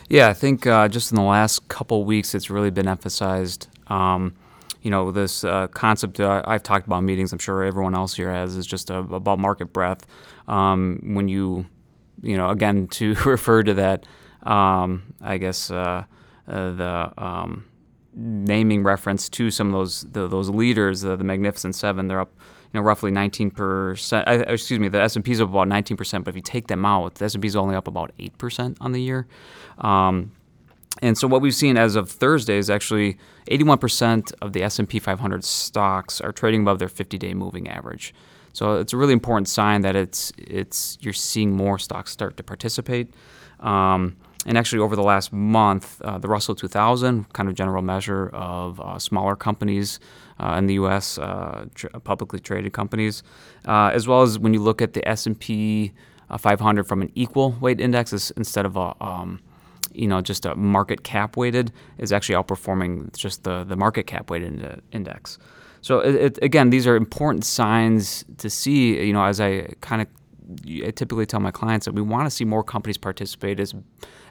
Yeah, 0.09 0.27
I 0.27 0.33
think 0.33 0.67
uh, 0.67 0.89
just 0.89 1.11
in 1.11 1.15
the 1.15 1.21
last 1.21 1.67
couple 1.69 2.03
weeks, 2.03 2.35
it's 2.35 2.49
really 2.49 2.71
been 2.71 2.89
emphasized. 2.89 3.67
Um, 3.87 4.33
you 4.81 4.89
know, 4.89 5.11
this 5.11 5.43
uh, 5.43 5.67
concept 5.67 6.19
uh, 6.19 6.41
I've 6.45 6.63
talked 6.63 6.87
about 6.87 7.03
meetings, 7.03 7.31
I'm 7.31 7.39
sure 7.39 7.63
everyone 7.63 7.95
else 7.95 8.15
here 8.15 8.31
has, 8.31 8.55
is 8.55 8.65
just 8.65 8.89
about 8.89 9.39
market 9.39 9.73
breadth. 9.73 10.05
Um, 10.47 10.99
when 11.13 11.27
you, 11.27 11.65
you 12.21 12.35
know, 12.37 12.49
again, 12.49 12.87
to 12.91 13.13
refer 13.25 13.63
to 13.63 13.73
that, 13.75 14.05
um, 14.43 15.13
I 15.21 15.37
guess, 15.37 15.69
uh, 15.69 16.03
uh 16.47 16.71
the 16.71 17.13
um, 17.17 17.65
naming 18.13 18.83
reference 18.83 19.29
to 19.29 19.51
some 19.51 19.67
of 19.67 19.73
those 19.73 20.01
the, 20.11 20.27
those 20.27 20.49
leaders, 20.49 21.01
the 21.01 21.17
Magnificent 21.17 21.75
Seven, 21.75 22.07
they're 22.07 22.19
up, 22.19 22.33
you 22.73 22.79
know, 22.79 22.81
roughly 22.81 23.11
19%. 23.11 24.27
Uh, 24.27 24.43
excuse 24.47 24.79
me, 24.79 24.87
the 24.87 25.01
S&P 25.01 25.31
is 25.31 25.41
up 25.41 25.49
about 25.49 25.67
19%, 25.67 26.23
but 26.23 26.29
if 26.29 26.35
you 26.35 26.41
take 26.41 26.67
them 26.67 26.85
out, 26.85 27.15
the 27.15 27.25
S&P 27.25 27.47
is 27.47 27.55
only 27.55 27.75
up 27.75 27.87
about 27.87 28.11
8% 28.17 28.77
on 28.81 28.91
the 28.93 29.01
year. 29.01 29.27
Um, 29.77 30.31
and 31.01 31.17
so 31.17 31.27
what 31.27 31.41
we've 31.41 31.55
seen 31.55 31.77
as 31.77 31.95
of 31.95 32.09
Thursday 32.09 32.57
is 32.57 32.69
actually 32.69 33.17
81% 33.49 34.33
of 34.41 34.53
the 34.53 34.61
S&P 34.63 34.99
500 34.99 35.43
stocks 35.43 36.21
are 36.21 36.31
trading 36.31 36.61
above 36.61 36.79
their 36.79 36.87
50-day 36.87 37.33
moving 37.33 37.67
average. 37.67 38.13
So 38.53 38.75
it's 38.75 38.93
a 38.93 38.97
really 38.97 39.13
important 39.13 39.47
sign 39.47 39.81
that 39.81 39.95
it's 39.95 40.31
it's 40.37 40.97
you're 41.01 41.13
seeing 41.13 41.55
more 41.55 41.79
stocks 41.79 42.11
start 42.11 42.37
to 42.37 42.43
participate. 42.43 43.13
Um, 43.61 44.17
and 44.45 44.57
actually, 44.57 44.79
over 44.79 44.95
the 44.95 45.03
last 45.03 45.31
month, 45.31 46.01
uh, 46.01 46.17
the 46.17 46.27
Russell 46.27 46.55
2000, 46.55 47.31
kind 47.31 47.47
of 47.47 47.55
general 47.55 47.83
measure 47.83 48.29
of 48.29 48.79
uh, 48.81 48.97
smaller 48.97 49.35
companies 49.35 49.99
uh, 50.39 50.55
in 50.57 50.65
the 50.65 50.73
U.S., 50.75 51.19
uh, 51.19 51.65
tr- 51.75 51.87
publicly 52.03 52.39
traded 52.39 52.73
companies, 52.73 53.21
uh, 53.67 53.91
as 53.93 54.07
well 54.07 54.23
as 54.23 54.39
when 54.39 54.53
you 54.53 54.59
look 54.59 54.81
at 54.81 54.93
the 54.93 55.07
S&P 55.07 55.91
uh, 56.31 56.37
500 56.37 56.87
from 56.87 57.03
an 57.03 57.11
equal 57.13 57.51
weight 57.61 57.79
index 57.79 58.31
instead 58.31 58.65
of 58.65 58.75
a 58.75 58.95
um, 58.99 59.39
you 59.93 60.07
know, 60.07 60.21
just 60.21 60.45
a 60.45 60.55
market 60.55 61.03
cap 61.03 61.37
weighted 61.37 61.71
is 61.97 62.11
actually 62.11 62.35
outperforming 62.35 63.15
just 63.15 63.43
the, 63.43 63.63
the 63.63 63.75
market 63.75 64.07
cap 64.07 64.29
weighted 64.29 64.81
index. 64.91 65.37
So 65.81 65.99
it, 65.99 66.15
it, 66.15 66.39
again, 66.41 66.69
these 66.69 66.85
are 66.87 66.95
important 66.95 67.43
signs 67.43 68.23
to 68.37 68.49
see. 68.49 69.03
You 69.03 69.13
know, 69.13 69.23
as 69.23 69.41
I 69.41 69.73
kind 69.81 70.01
of 70.01 70.07
I 70.85 70.91
typically 70.91 71.25
tell 71.25 71.39
my 71.39 71.51
clients 71.51 71.85
that 71.85 71.93
we 71.93 72.01
want 72.01 72.25
to 72.25 72.31
see 72.31 72.45
more 72.45 72.63
companies 72.63 72.97
participate 72.97 73.59
as 73.59 73.73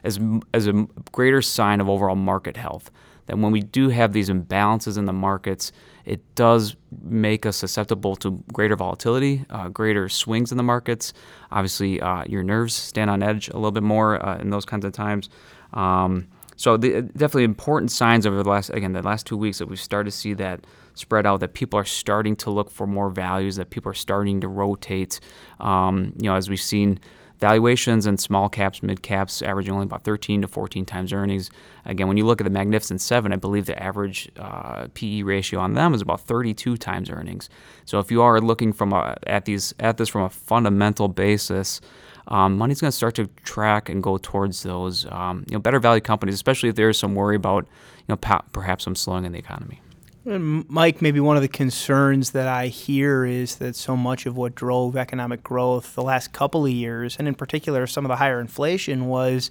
as 0.03 0.19
as 0.53 0.67
a 0.67 0.87
greater 1.11 1.41
sign 1.41 1.81
of 1.81 1.89
overall 1.89 2.15
market 2.15 2.57
health. 2.57 2.91
That 3.27 3.37
when 3.37 3.51
we 3.51 3.61
do 3.61 3.89
have 3.89 4.13
these 4.13 4.29
imbalances 4.29 4.97
in 4.97 5.05
the 5.05 5.13
markets, 5.13 5.71
it 6.05 6.35
does 6.35 6.75
make 7.01 7.45
us 7.45 7.57
susceptible 7.57 8.15
to 8.17 8.43
greater 8.53 8.75
volatility, 8.75 9.45
uh, 9.49 9.69
greater 9.69 10.09
swings 10.09 10.51
in 10.51 10.57
the 10.57 10.63
markets. 10.63 11.13
Obviously, 11.51 12.01
uh, 12.01 12.23
your 12.27 12.43
nerves 12.43 12.73
stand 12.73 13.09
on 13.09 13.21
edge 13.23 13.49
a 13.49 13.55
little 13.55 13.71
bit 13.71 13.83
more 13.83 14.23
uh, 14.25 14.37
in 14.39 14.49
those 14.49 14.65
kinds 14.65 14.85
of 14.85 14.93
times. 14.93 15.29
Um, 15.73 16.27
so 16.55 16.77
the, 16.77 17.01
definitely 17.01 17.45
important 17.45 17.91
signs 17.91 18.27
over 18.27 18.43
the 18.43 18.49
last 18.49 18.69
again 18.69 18.93
the 18.93 19.01
last 19.01 19.25
two 19.25 19.37
weeks 19.37 19.57
that 19.57 19.67
we've 19.67 19.79
started 19.79 20.11
to 20.11 20.15
see 20.15 20.33
that 20.35 20.65
spread 20.93 21.25
out 21.25 21.39
that 21.39 21.53
people 21.53 21.79
are 21.79 21.85
starting 21.85 22.35
to 22.35 22.51
look 22.51 22.69
for 22.69 22.85
more 22.85 23.09
values 23.09 23.55
that 23.55 23.69
people 23.71 23.89
are 23.89 23.95
starting 23.95 24.41
to 24.41 24.47
rotate. 24.47 25.19
Um, 25.59 26.13
you 26.17 26.29
know, 26.29 26.35
as 26.35 26.49
we've 26.49 26.61
seen 26.61 26.99
Valuations 27.41 28.05
and 28.05 28.19
small 28.19 28.49
caps, 28.49 28.83
mid 28.83 29.01
caps, 29.01 29.41
averaging 29.41 29.73
only 29.73 29.85
about 29.85 30.03
13 30.03 30.43
to 30.43 30.47
14 30.47 30.85
times 30.85 31.11
earnings. 31.11 31.49
Again, 31.85 32.07
when 32.07 32.15
you 32.15 32.23
look 32.23 32.39
at 32.39 32.43
the 32.43 32.51
Magnificent 32.51 33.01
Seven, 33.01 33.33
I 33.33 33.35
believe 33.35 33.65
the 33.65 33.81
average 33.81 34.31
uh, 34.37 34.89
PE 34.93 35.23
ratio 35.23 35.59
on 35.59 35.73
them 35.73 35.95
is 35.95 36.03
about 36.03 36.21
32 36.21 36.77
times 36.77 37.09
earnings. 37.09 37.49
So 37.85 37.97
if 37.97 38.11
you 38.11 38.21
are 38.21 38.39
looking 38.39 38.71
from 38.71 38.93
a, 38.93 39.17
at 39.25 39.45
these 39.45 39.73
at 39.79 39.97
this 39.97 40.07
from 40.07 40.21
a 40.21 40.29
fundamental 40.29 41.07
basis, 41.07 41.81
um, 42.27 42.59
money's 42.59 42.79
going 42.79 42.91
to 42.91 42.95
start 42.95 43.15
to 43.15 43.25
track 43.43 43.89
and 43.89 44.03
go 44.03 44.19
towards 44.19 44.61
those 44.61 45.07
um, 45.07 45.43
you 45.49 45.55
know 45.55 45.59
better 45.59 45.79
value 45.79 46.01
companies, 46.01 46.35
especially 46.35 46.69
if 46.69 46.75
there 46.75 46.89
is 46.89 46.99
some 46.99 47.15
worry 47.15 47.35
about 47.35 47.65
you 48.07 48.15
know 48.15 48.17
perhaps 48.51 48.83
some 48.83 48.93
slowing 48.95 49.25
in 49.25 49.31
the 49.31 49.39
economy. 49.39 49.81
Mike, 50.23 51.01
maybe 51.01 51.19
one 51.19 51.35
of 51.35 51.41
the 51.41 51.47
concerns 51.47 52.31
that 52.31 52.47
I 52.47 52.67
hear 52.67 53.25
is 53.25 53.55
that 53.55 53.75
so 53.75 53.97
much 53.97 54.27
of 54.27 54.37
what 54.37 54.53
drove 54.53 54.95
economic 54.95 55.41
growth 55.41 55.95
the 55.95 56.03
last 56.03 56.31
couple 56.31 56.65
of 56.65 56.71
years, 56.71 57.15
and 57.17 57.27
in 57.27 57.33
particular 57.33 57.87
some 57.87 58.05
of 58.05 58.09
the 58.09 58.17
higher 58.17 58.39
inflation, 58.39 59.07
was 59.07 59.49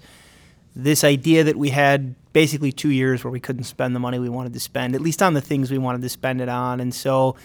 this 0.73 1.03
idea 1.03 1.43
that 1.43 1.57
we 1.57 1.71
had 1.71 2.15
basically 2.31 2.71
two 2.71 2.89
years 2.89 3.21
where 3.21 3.31
we 3.31 3.41
couldn't 3.41 3.65
spend 3.65 3.93
the 3.93 3.99
money 3.99 4.17
we 4.17 4.29
wanted 4.29 4.53
to 4.53 4.61
spend, 4.61 4.95
at 4.95 5.01
least 5.01 5.21
on 5.21 5.33
the 5.33 5.41
things 5.41 5.69
we 5.69 5.77
wanted 5.77 6.01
to 6.01 6.09
spend 6.09 6.39
it 6.39 6.47
on. 6.47 6.79
And 6.79 6.95
so, 6.95 7.35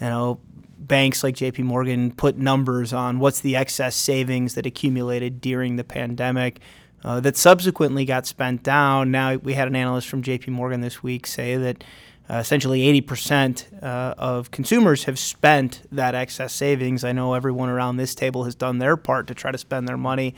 you 0.00 0.08
know, 0.08 0.40
banks 0.76 1.22
like 1.22 1.36
JP 1.36 1.60
Morgan 1.60 2.10
put 2.10 2.36
numbers 2.36 2.92
on 2.92 3.20
what's 3.20 3.38
the 3.38 3.54
excess 3.54 3.94
savings 3.94 4.54
that 4.54 4.66
accumulated 4.66 5.40
during 5.40 5.76
the 5.76 5.84
pandemic. 5.84 6.60
Uh, 7.04 7.20
that 7.20 7.36
subsequently 7.36 8.06
got 8.06 8.26
spent 8.26 8.62
down. 8.62 9.10
Now, 9.10 9.34
we 9.34 9.52
had 9.52 9.68
an 9.68 9.76
analyst 9.76 10.08
from 10.08 10.22
JP 10.22 10.48
Morgan 10.48 10.80
this 10.80 11.02
week 11.02 11.26
say 11.26 11.54
that 11.58 11.84
uh, 12.30 12.36
essentially 12.36 12.80
80% 13.02 13.82
uh, 13.82 14.14
of 14.16 14.50
consumers 14.50 15.04
have 15.04 15.18
spent 15.18 15.82
that 15.92 16.14
excess 16.14 16.52
savings. 16.52 17.04
I 17.04 17.12
know 17.12 17.34
everyone 17.34 17.68
around 17.68 17.98
this 17.98 18.14
table 18.14 18.44
has 18.44 18.54
done 18.54 18.78
their 18.78 18.96
part 18.96 19.26
to 19.26 19.34
try 19.34 19.52
to 19.52 19.58
spend 19.58 19.86
their 19.86 19.98
money, 19.98 20.34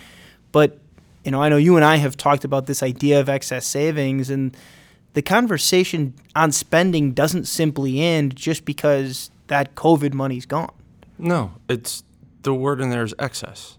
but 0.53 0.79
you 1.27 1.33
know, 1.33 1.43
I 1.43 1.49
know 1.49 1.57
you 1.57 1.75
and 1.75 1.85
I 1.85 1.97
have 1.97 2.17
talked 2.17 2.45
about 2.45 2.67
this 2.67 2.85
idea 2.85 3.19
of 3.19 3.29
excess 3.29 3.67
savings, 3.67 4.31
and 4.31 4.57
the 5.15 5.23
conversation 5.23 6.15
on 6.37 6.53
spending 6.53 7.13
doesn't 7.13 7.47
simply 7.47 8.01
end 8.01 8.37
just 8.37 8.65
because 8.65 9.33
that 9.49 9.75
COVID 9.75 10.15
money's 10.15 10.47
gone. 10.47 10.73
No, 11.19 11.53
it's 11.69 12.05
the 12.43 12.55
word 12.55 12.81
in 12.81 12.91
there 12.91 13.03
is 13.03 13.13
excess, 13.19 13.77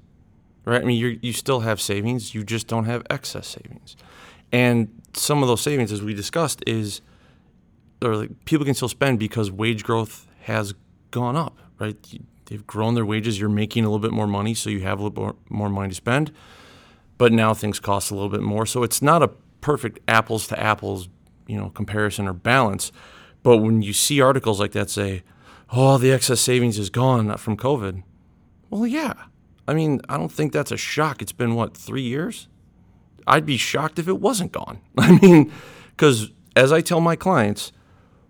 right? 0.66 0.82
I 0.82 0.84
mean, 0.84 0.98
you 0.98 1.20
you 1.22 1.32
still 1.32 1.62
have 1.62 1.80
savings, 1.80 2.36
you 2.36 2.44
just 2.44 2.68
don't 2.68 2.84
have 2.84 3.04
excess 3.10 3.48
savings, 3.48 3.96
and 4.52 4.90
some 5.14 5.42
of 5.42 5.48
those 5.48 5.62
savings, 5.62 5.94
as 5.94 6.02
we 6.02 6.14
discussed, 6.14 6.62
is 6.68 7.02
or 8.02 8.16
like 8.16 8.46
people 8.46 8.66
can 8.66 8.74
still 8.74 8.90
spend 8.90 9.20
because 9.20 9.52
wage 9.52 9.84
growth 9.84 10.28
has 10.42 10.74
gone 11.12 11.36
up, 11.36 11.58
right? 11.80 11.96
They've 12.46 12.66
grown 12.66 12.96
their 12.96 13.06
wages. 13.06 13.40
You're 13.40 13.50
making 13.50 13.84
a 13.84 13.88
little 13.88 14.00
bit 14.00 14.12
more 14.12 14.28
money, 14.28 14.54
so 14.54 14.70
you 14.70 14.82
have 14.82 15.00
a 15.00 15.04
little 15.04 15.24
more, 15.24 15.36
more 15.50 15.70
money 15.70 15.90
to 15.90 15.96
spend. 15.96 16.32
But 17.18 17.32
now 17.34 17.54
things 17.54 17.80
cost 17.80 18.12
a 18.12 18.14
little 18.14 18.30
bit 18.30 18.42
more, 18.42 18.66
so 18.66 18.84
it's 18.84 19.02
not 19.02 19.24
a 19.24 19.30
perfect 19.62 20.00
apples 20.08 20.48
to 20.48 20.60
apples, 20.60 21.10
you 21.48 21.58
know, 21.58 21.70
comparison 21.70 22.28
or 22.28 22.34
balance. 22.34 22.92
But 23.44 23.58
when 23.58 23.82
you 23.82 23.94
see 23.94 24.22
articles 24.22 24.60
like 24.60 24.72
that 24.74 24.90
say, 24.90 25.24
"Oh, 25.72 25.98
the 25.98 26.12
excess 26.12 26.40
savings 26.40 26.78
is 26.78 26.90
gone 26.90 27.36
from 27.38 27.58
COVID," 27.58 28.04
well, 28.70 28.86
yeah. 28.86 29.14
I 29.68 29.74
mean, 29.74 30.02
I 30.08 30.18
don't 30.18 30.32
think 30.32 30.54
that's 30.54 30.72
a 30.72 30.78
shock. 30.78 31.22
It's 31.22 31.34
been 31.34 31.56
what 31.56 31.76
three 31.76 32.02
years. 32.02 32.48
I'd 33.26 33.46
be 33.46 33.58
shocked 33.58 34.00
if 34.00 34.08
it 34.08 34.22
wasn't 34.22 34.54
gone. 34.54 34.80
I 34.98 35.18
mean, 35.20 35.52
because 35.92 36.32
as 36.56 36.72
I 36.72 36.82
tell 36.82 37.02
my 37.02 37.16
clients, 37.16 37.74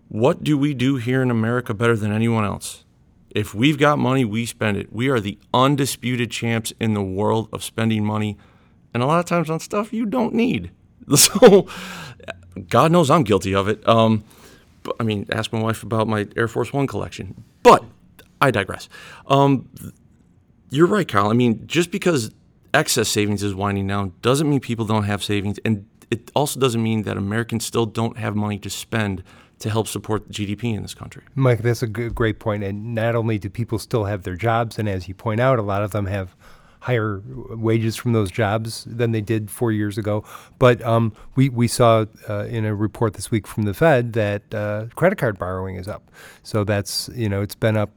what 0.08 0.42
do 0.42 0.56
we 0.56 0.74
do 0.74 0.96
here 0.96 1.22
in 1.22 1.30
America 1.30 1.74
better 1.74 1.96
than 1.96 2.12
anyone 2.12 2.44
else? 2.44 2.84
If 3.30 3.54
we've 3.54 3.78
got 3.78 3.98
money, 3.98 4.24
we 4.24 4.46
spend 4.46 4.76
it. 4.78 4.92
We 4.92 5.08
are 5.08 5.20
the 5.20 5.38
undisputed 5.52 6.30
champs 6.30 6.72
in 6.80 6.94
the 6.94 7.02
world 7.02 7.48
of 7.52 7.62
spending 7.62 8.04
money, 8.04 8.38
and 8.94 9.02
a 9.02 9.06
lot 9.06 9.18
of 9.20 9.26
times 9.26 9.50
on 9.50 9.60
stuff 9.60 9.92
you 9.92 10.06
don't 10.06 10.34
need. 10.34 10.70
So, 11.16 11.66
God 12.68 12.92
knows 12.92 13.08
I'm 13.08 13.22
guilty 13.22 13.54
of 13.54 13.66
it. 13.66 13.86
Um, 13.88 14.24
but, 14.82 14.96
I 15.00 15.04
mean, 15.04 15.26
ask 15.30 15.52
my 15.54 15.62
wife 15.62 15.82
about 15.82 16.06
my 16.06 16.26
Air 16.36 16.48
Force 16.48 16.70
One 16.70 16.86
collection. 16.86 17.44
But 17.62 17.82
I 18.42 18.50
digress. 18.50 18.90
Um, 19.26 19.70
you're 20.70 20.86
right, 20.86 21.08
Kyle. 21.08 21.30
I 21.30 21.32
mean, 21.32 21.66
just 21.66 21.90
because 21.90 22.30
excess 22.74 23.08
savings 23.08 23.42
is 23.42 23.54
winding 23.54 23.86
down 23.86 24.12
doesn't 24.20 24.48
mean 24.48 24.60
people 24.60 24.84
don't 24.84 25.04
have 25.04 25.24
savings. 25.24 25.58
And 25.64 25.86
it 26.10 26.30
also 26.34 26.60
doesn't 26.60 26.82
mean 26.82 27.02
that 27.02 27.16
Americans 27.16 27.64
still 27.64 27.86
don't 27.86 28.18
have 28.18 28.36
money 28.36 28.58
to 28.58 28.70
spend 28.70 29.22
to 29.58 29.70
help 29.70 29.88
support 29.88 30.28
GDP 30.30 30.74
in 30.74 30.82
this 30.82 30.94
country. 30.94 31.22
Mike, 31.34 31.62
that's 31.62 31.82
a 31.82 31.86
great 31.86 32.38
point. 32.38 32.62
And 32.62 32.94
not 32.94 33.14
only 33.14 33.38
do 33.38 33.50
people 33.50 33.78
still 33.78 34.04
have 34.04 34.22
their 34.22 34.36
jobs, 34.36 34.78
and 34.78 34.88
as 34.88 35.08
you 35.08 35.14
point 35.14 35.40
out, 35.40 35.58
a 35.58 35.62
lot 35.62 35.82
of 35.82 35.90
them 35.90 36.06
have 36.06 36.36
higher 36.80 37.20
wages 37.50 37.96
from 37.96 38.12
those 38.12 38.30
jobs 38.30 38.84
than 38.84 39.10
they 39.10 39.20
did 39.20 39.50
four 39.50 39.72
years 39.72 39.98
ago. 39.98 40.24
But 40.58 40.80
um, 40.82 41.12
we, 41.34 41.48
we 41.48 41.66
saw 41.66 42.06
uh, 42.28 42.44
in 42.44 42.64
a 42.64 42.74
report 42.74 43.14
this 43.14 43.30
week 43.30 43.46
from 43.46 43.64
the 43.64 43.74
Fed 43.74 44.12
that 44.12 44.54
uh, 44.54 44.86
credit 44.94 45.18
card 45.18 45.38
borrowing 45.38 45.76
is 45.76 45.88
up. 45.88 46.10
So 46.42 46.64
that's, 46.64 47.10
you 47.14 47.28
know, 47.28 47.42
it's 47.42 47.56
been 47.56 47.76
up 47.76 47.90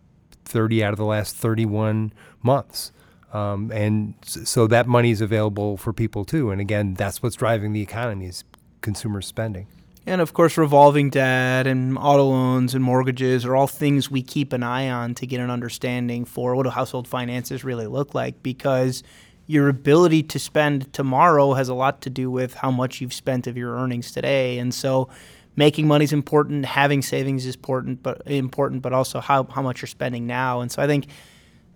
30 0.46 0.84
out 0.84 0.94
of 0.94 0.98
the 0.98 1.06
last 1.06 1.36
31 1.36 2.12
months. 2.42 2.92
Um, 3.34 3.72
and 3.72 4.16
so 4.24 4.68
that 4.68 4.88
money 4.88 5.12
is 5.12 5.22
available 5.22 5.78
for 5.78 5.94
people 5.94 6.26
too. 6.26 6.52
And 6.52 6.60
again, 6.60 6.96
that's 6.96 7.24
what's 7.24 7.36
driving 7.36 7.74
the 7.74 7.82
economy 7.82 8.26
is 8.26 8.44
consumer 8.82 9.22
spending. 9.22 9.68
And 10.06 10.20
of 10.20 10.34
course, 10.34 10.58
revolving 10.58 11.12
debt 11.12 11.68
and 11.68 11.98
auto 11.98 12.26
loans 12.26 12.74
and 12.74 12.84
mortgages 12.84 13.46
are 13.46 13.56
all 13.56 13.68
things 13.68 14.10
we 14.10 14.24
keep 14.24 14.52
an 14.52 14.64
eye 14.64 14.90
on 14.90 15.14
to 15.16 15.28
get 15.28 15.40
an 15.40 15.52
understanding 15.52 16.26
for 16.26 16.56
what 16.56 16.64
do 16.64 16.70
household 16.70 17.08
finances 17.08 17.64
really 17.64 17.86
look 17.86 18.16
like 18.16 18.42
because 18.42 19.04
your 19.46 19.70
ability 19.70 20.24
to 20.24 20.40
spend 20.40 20.92
tomorrow 20.94 21.54
has 21.54 21.70
a 21.70 21.74
lot 21.74 22.02
to 22.02 22.10
do 22.10 22.32
with 22.32 22.56
how 22.56 22.72
much 22.72 23.00
you've 23.00 23.14
spent 23.14 23.48
of 23.48 23.58
your 23.58 23.76
earnings 23.76 24.12
today. 24.12 24.58
And 24.58 24.74
so 24.74 25.10
making 25.56 25.88
money 25.88 26.06
is 26.06 26.14
important, 26.14 26.66
having 26.66 27.02
savings 27.02 27.46
is 27.46 27.56
important, 27.56 28.02
but 28.02 28.22
important, 28.26 28.82
but 28.82 28.94
also 28.94 29.20
how, 29.20 29.44
how 29.44 29.62
much 29.62 29.82
you're 29.82 29.88
spending 29.88 30.26
now. 30.26 30.62
And 30.62 30.72
so 30.72 30.82
I 30.82 30.88
think 30.88 31.08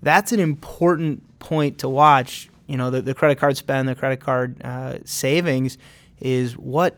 that's 0.02 0.32
an 0.32 0.40
important 0.40 1.38
point 1.40 1.78
to 1.80 1.90
watch. 1.90 2.50
You 2.66 2.78
know, 2.78 2.90
the, 2.90 3.02
the 3.02 3.14
credit 3.14 3.38
card 3.38 3.58
spend, 3.58 3.88
the 3.88 3.96
credit 3.96 4.20
card 4.20 4.64
uh, 4.64 5.00
savings 5.04 5.78
is 6.20 6.58
what 6.58 6.98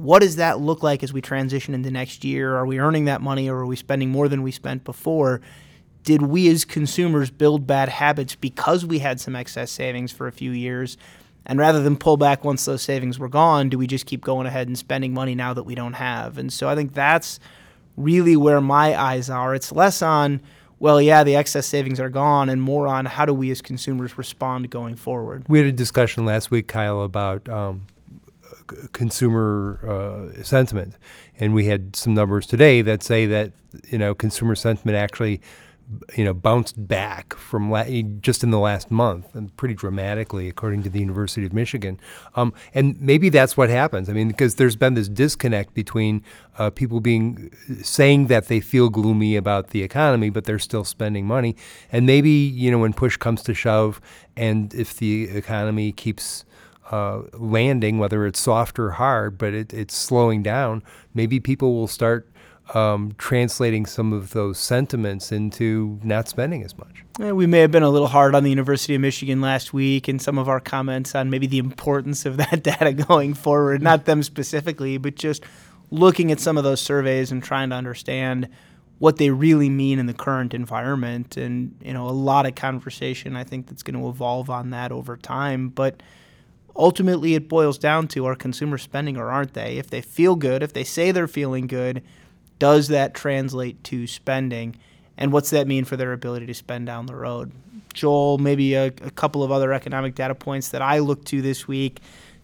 what 0.00 0.20
does 0.20 0.36
that 0.36 0.60
look 0.60 0.82
like 0.82 1.02
as 1.02 1.12
we 1.12 1.20
transition 1.20 1.74
into 1.74 1.90
next 1.90 2.24
year? 2.24 2.56
Are 2.56 2.64
we 2.64 2.78
earning 2.78 3.04
that 3.04 3.20
money 3.20 3.50
or 3.50 3.58
are 3.58 3.66
we 3.66 3.76
spending 3.76 4.08
more 4.08 4.28
than 4.28 4.42
we 4.42 4.50
spent 4.50 4.82
before? 4.82 5.42
Did 6.04 6.22
we 6.22 6.48
as 6.48 6.64
consumers 6.64 7.30
build 7.30 7.66
bad 7.66 7.90
habits 7.90 8.34
because 8.34 8.86
we 8.86 9.00
had 9.00 9.20
some 9.20 9.36
excess 9.36 9.70
savings 9.70 10.10
for 10.10 10.26
a 10.26 10.32
few 10.32 10.52
years? 10.52 10.96
And 11.44 11.58
rather 11.58 11.82
than 11.82 11.96
pull 11.96 12.16
back 12.16 12.44
once 12.44 12.64
those 12.64 12.80
savings 12.80 13.18
were 13.18 13.28
gone, 13.28 13.68
do 13.68 13.76
we 13.76 13.86
just 13.86 14.06
keep 14.06 14.22
going 14.22 14.46
ahead 14.46 14.68
and 14.68 14.78
spending 14.78 15.12
money 15.12 15.34
now 15.34 15.52
that 15.52 15.64
we 15.64 15.74
don't 15.74 15.94
have? 15.94 16.38
And 16.38 16.50
so 16.50 16.68
I 16.68 16.74
think 16.74 16.94
that's 16.94 17.38
really 17.96 18.36
where 18.36 18.60
my 18.60 18.98
eyes 18.98 19.28
are. 19.28 19.54
It's 19.54 19.70
less 19.70 20.00
on, 20.00 20.40
well, 20.78 21.00
yeah, 21.00 21.24
the 21.24 21.36
excess 21.36 21.66
savings 21.66 22.00
are 22.00 22.08
gone, 22.08 22.48
and 22.48 22.62
more 22.62 22.86
on 22.86 23.04
how 23.04 23.26
do 23.26 23.34
we 23.34 23.50
as 23.50 23.60
consumers 23.60 24.16
respond 24.16 24.70
going 24.70 24.96
forward. 24.96 25.44
We 25.48 25.58
had 25.58 25.66
a 25.66 25.72
discussion 25.72 26.24
last 26.24 26.50
week, 26.50 26.68
Kyle, 26.68 27.02
about 27.02 27.48
um, 27.48 27.82
consumer 28.92 29.80
uh, 29.86 30.42
sentiment, 30.42 30.94
and 31.38 31.54
we 31.54 31.66
had 31.66 31.96
some 31.96 32.14
numbers 32.14 32.46
today 32.46 32.82
that 32.82 33.02
say 33.02 33.26
that 33.26 33.52
you 33.88 33.98
know 33.98 34.14
consumer 34.14 34.54
sentiment 34.54 34.96
actually 34.96 35.40
you 36.16 36.24
know 36.24 36.32
bounced 36.32 36.86
back 36.86 37.34
from 37.34 37.70
la- 37.70 37.84
just 38.20 38.44
in 38.44 38.50
the 38.50 38.58
last 38.58 38.90
month 38.90 39.34
and 39.34 39.56
pretty 39.56 39.74
dramatically 39.74 40.48
according 40.48 40.82
to 40.82 40.88
the 40.88 41.00
University 41.00 41.44
of 41.44 41.52
Michigan. 41.52 41.98
Um, 42.36 42.52
and 42.74 43.00
maybe 43.00 43.28
that's 43.28 43.56
what 43.56 43.70
happens. 43.70 44.08
I 44.08 44.12
mean 44.12 44.28
because 44.28 44.54
there's 44.54 44.76
been 44.76 44.94
this 44.94 45.08
disconnect 45.08 45.74
between 45.74 46.22
uh, 46.58 46.70
people 46.70 47.00
being 47.00 47.50
saying 47.82 48.28
that 48.28 48.46
they 48.46 48.60
feel 48.60 48.88
gloomy 48.88 49.36
about 49.36 49.68
the 49.68 49.82
economy 49.82 50.30
but 50.30 50.44
they're 50.44 50.58
still 50.58 50.84
spending 50.84 51.26
money. 51.26 51.56
And 51.90 52.06
maybe 52.06 52.30
you 52.30 52.70
know 52.70 52.78
when 52.78 52.92
push 52.92 53.16
comes 53.16 53.42
to 53.44 53.54
shove 53.54 54.00
and 54.36 54.72
if 54.74 54.96
the 54.96 55.24
economy 55.30 55.92
keeps 55.92 56.44
uh, 56.90 57.22
landing, 57.32 57.98
whether 57.98 58.26
it's 58.26 58.40
soft 58.40 58.78
or 58.78 58.92
hard, 58.92 59.38
but 59.38 59.54
it, 59.54 59.72
it's 59.72 59.94
slowing 59.94 60.42
down, 60.42 60.82
maybe 61.14 61.40
people 61.40 61.74
will 61.74 61.86
start 61.86 62.28
um, 62.74 63.14
translating 63.18 63.86
some 63.86 64.12
of 64.12 64.30
those 64.30 64.58
sentiments 64.58 65.32
into 65.32 65.98
not 66.02 66.28
spending 66.28 66.62
as 66.62 66.76
much. 66.76 67.04
Yeah, 67.18 67.32
we 67.32 67.46
may 67.46 67.58
have 67.60 67.70
been 67.70 67.82
a 67.82 67.90
little 67.90 68.08
hard 68.08 68.34
on 68.34 68.44
the 68.44 68.50
University 68.50 68.94
of 68.94 69.00
Michigan 69.00 69.40
last 69.40 69.72
week 69.72 70.08
and 70.08 70.20
some 70.20 70.38
of 70.38 70.48
our 70.48 70.60
comments 70.60 71.14
on 71.14 71.30
maybe 71.30 71.46
the 71.46 71.58
importance 71.58 72.26
of 72.26 72.36
that 72.36 72.62
data 72.62 72.92
going 72.92 73.34
forward. 73.34 73.82
Not 73.82 74.04
them 74.04 74.22
specifically, 74.22 74.98
but 74.98 75.16
just 75.16 75.44
looking 75.90 76.30
at 76.30 76.40
some 76.40 76.56
of 76.56 76.64
those 76.64 76.80
surveys 76.80 77.32
and 77.32 77.42
trying 77.42 77.70
to 77.70 77.76
understand 77.76 78.48
what 78.98 79.16
they 79.16 79.30
really 79.30 79.70
mean 79.70 79.98
in 79.98 80.06
the 80.06 80.14
current 80.14 80.54
environment. 80.54 81.36
And, 81.36 81.74
you 81.82 81.92
know, 81.92 82.08
a 82.08 82.10
lot 82.10 82.46
of 82.46 82.54
conversation 82.54 83.34
I 83.34 83.44
think 83.44 83.66
that's 83.66 83.82
going 83.82 84.00
to 84.00 84.08
evolve 84.08 84.50
on 84.50 84.70
that 84.70 84.92
over 84.92 85.16
time. 85.16 85.70
But 85.70 86.02
ultimately 86.80 87.34
it 87.34 87.48
boils 87.48 87.78
down 87.78 88.08
to 88.08 88.26
are 88.26 88.34
consumers 88.34 88.82
spending 88.82 89.16
or 89.16 89.30
aren't 89.30 89.54
they? 89.54 89.78
If 89.78 89.90
they 89.90 90.00
feel 90.00 90.34
good, 90.34 90.62
if 90.62 90.72
they 90.72 90.84
say 90.84 91.12
they're 91.12 91.28
feeling 91.28 91.66
good, 91.66 92.02
does 92.58 92.88
that 92.88 93.14
translate 93.14 93.82
to 93.84 94.06
spending? 94.06 94.76
And 95.16 95.32
what's 95.32 95.50
that 95.50 95.66
mean 95.66 95.84
for 95.84 95.96
their 95.96 96.12
ability 96.12 96.46
to 96.46 96.54
spend 96.54 96.86
down 96.86 97.06
the 97.06 97.14
road? 97.14 97.52
Joel, 97.92 98.38
maybe 98.38 98.74
a, 98.74 98.86
a 98.86 99.10
couple 99.10 99.42
of 99.42 99.52
other 99.52 99.72
economic 99.72 100.14
data 100.14 100.34
points 100.34 100.70
that 100.70 100.80
I 100.80 101.00
looked 101.00 101.26
to 101.28 101.42
this 101.42 101.68
week 101.68 102.00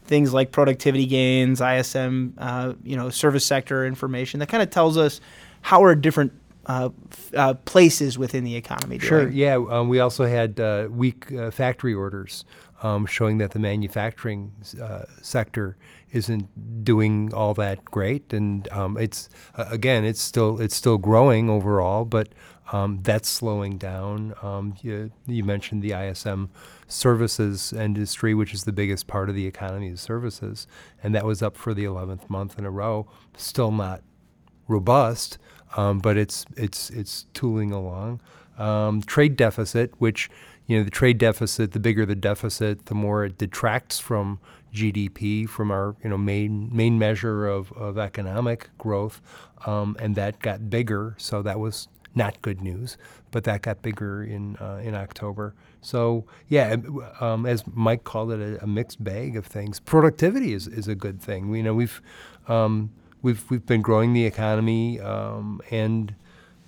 things 0.07 0.33
like 0.33 0.53
productivity 0.53 1.07
gains, 1.07 1.61
ISM, 1.61 2.35
uh, 2.38 2.75
you 2.85 2.96
know, 2.96 3.11
service 3.11 3.44
sector 3.44 3.85
information 3.85 4.40
that 4.40 4.49
kind 4.49 4.62
of 4.62 4.70
tells 4.70 4.96
us 4.96 5.20
how 5.62 5.83
are 5.83 5.94
different 5.94 6.33
uh, 6.66 6.90
uh, 7.35 7.55
places 7.55 8.18
within 8.18 8.44
the 8.44 8.57
economy 8.57 8.99
doing. 8.99 9.09
Sure. 9.09 9.29
Yeah. 9.29 9.55
Um, 9.55 9.88
we 9.88 10.01
also 10.01 10.25
had 10.25 10.59
uh, 10.59 10.88
weak 10.90 11.33
uh, 11.33 11.51
factory 11.51 11.94
orders 11.94 12.44
um, 12.82 13.06
showing 13.06 13.38
that 13.38 13.52
the 13.52 13.58
manufacturing 13.58 14.52
uh, 14.82 15.04
sector 15.22 15.76
isn't 16.12 16.84
doing 16.84 17.32
all 17.32 17.54
that 17.54 17.84
great, 17.84 18.32
and 18.32 18.68
um, 18.72 18.96
it's 18.96 19.28
uh, 19.56 19.66
again, 19.70 20.04
it's 20.04 20.20
still 20.20 20.60
it's 20.60 20.76
still 20.76 20.98
growing 20.98 21.48
overall, 21.50 22.04
but 22.04 22.28
um, 22.72 23.00
that's 23.02 23.28
slowing 23.28 23.78
down. 23.78 24.34
Um, 24.42 24.74
you, 24.82 25.12
you, 25.26 25.44
mentioned 25.44 25.82
the 25.82 25.92
ISM 25.92 26.50
services 26.88 27.72
industry, 27.72 28.34
which 28.34 28.52
is 28.52 28.64
the 28.64 28.72
biggest 28.72 29.06
part 29.06 29.28
of 29.28 29.34
the 29.34 29.46
economy 29.46 29.90
of 29.90 30.00
services, 30.00 30.66
and 31.02 31.14
that 31.14 31.24
was 31.24 31.42
up 31.42 31.56
for 31.56 31.74
the 31.74 31.84
11th 31.84 32.28
month 32.28 32.58
in 32.58 32.64
a 32.64 32.70
row. 32.70 33.06
Still 33.36 33.70
not 33.70 34.02
robust, 34.68 35.38
um, 35.76 35.98
but 36.00 36.16
it's 36.16 36.44
it's 36.56 36.90
it's 36.90 37.26
tooling 37.34 37.72
along. 37.72 38.20
Um, 38.58 39.02
trade 39.02 39.36
deficit, 39.36 39.92
which 39.98 40.30
you 40.66 40.79
know, 40.79 40.85
the 40.85 40.90
trade 40.90 41.18
deficit, 41.18 41.72
the 41.72 41.81
bigger 41.81 42.05
the 42.05 42.14
deficit, 42.14 42.87
the 42.87 42.94
more 42.94 43.24
it 43.24 43.38
detracts 43.38 43.98
from 43.98 44.40
GDP, 44.72 45.48
from 45.48 45.70
our 45.70 45.96
you 46.02 46.11
know 46.11 46.18
main 46.18 46.74
main 46.74 46.98
measure 46.98 47.46
of, 47.46 47.72
of 47.72 47.98
economic 47.98 48.70
growth, 48.79 49.20
um, 49.64 49.96
and 49.98 50.14
that 50.16 50.40
got 50.40 50.68
bigger. 50.68 51.14
So 51.18 51.42
that 51.42 51.59
was 51.59 51.88
not 52.14 52.40
good 52.42 52.61
news, 52.61 52.96
but 53.31 53.44
that 53.44 53.62
got 53.62 53.83
bigger 53.83 54.24
in 54.24 54.57
uh, 54.57 54.81
in 54.83 54.94
October. 54.94 55.55
So 55.81 56.24
yeah, 56.48 56.76
um, 57.20 57.46
as 57.46 57.64
Mike 57.72 58.05
called 58.05 58.33
it, 58.33 58.40
a, 58.40 58.64
a, 58.64 58.66
mixed 58.66 59.02
bag 59.05 59.37
of 59.37 59.46
things. 59.46 59.79
Productivity 59.79 60.52
is, 60.52 60.66
is 60.66 60.88
a 60.88 60.94
good 60.94 61.22
thing. 61.22 61.55
You 61.55 61.62
know, 61.62 61.74
we've 61.74 62.02
um, 62.48 62.90
we've 63.22 63.48
we've 63.50 63.66
been 63.66 63.83
growing 63.83 64.12
the 64.12 64.24
economy 64.24 65.00
um, 65.00 65.61
and 65.70 66.14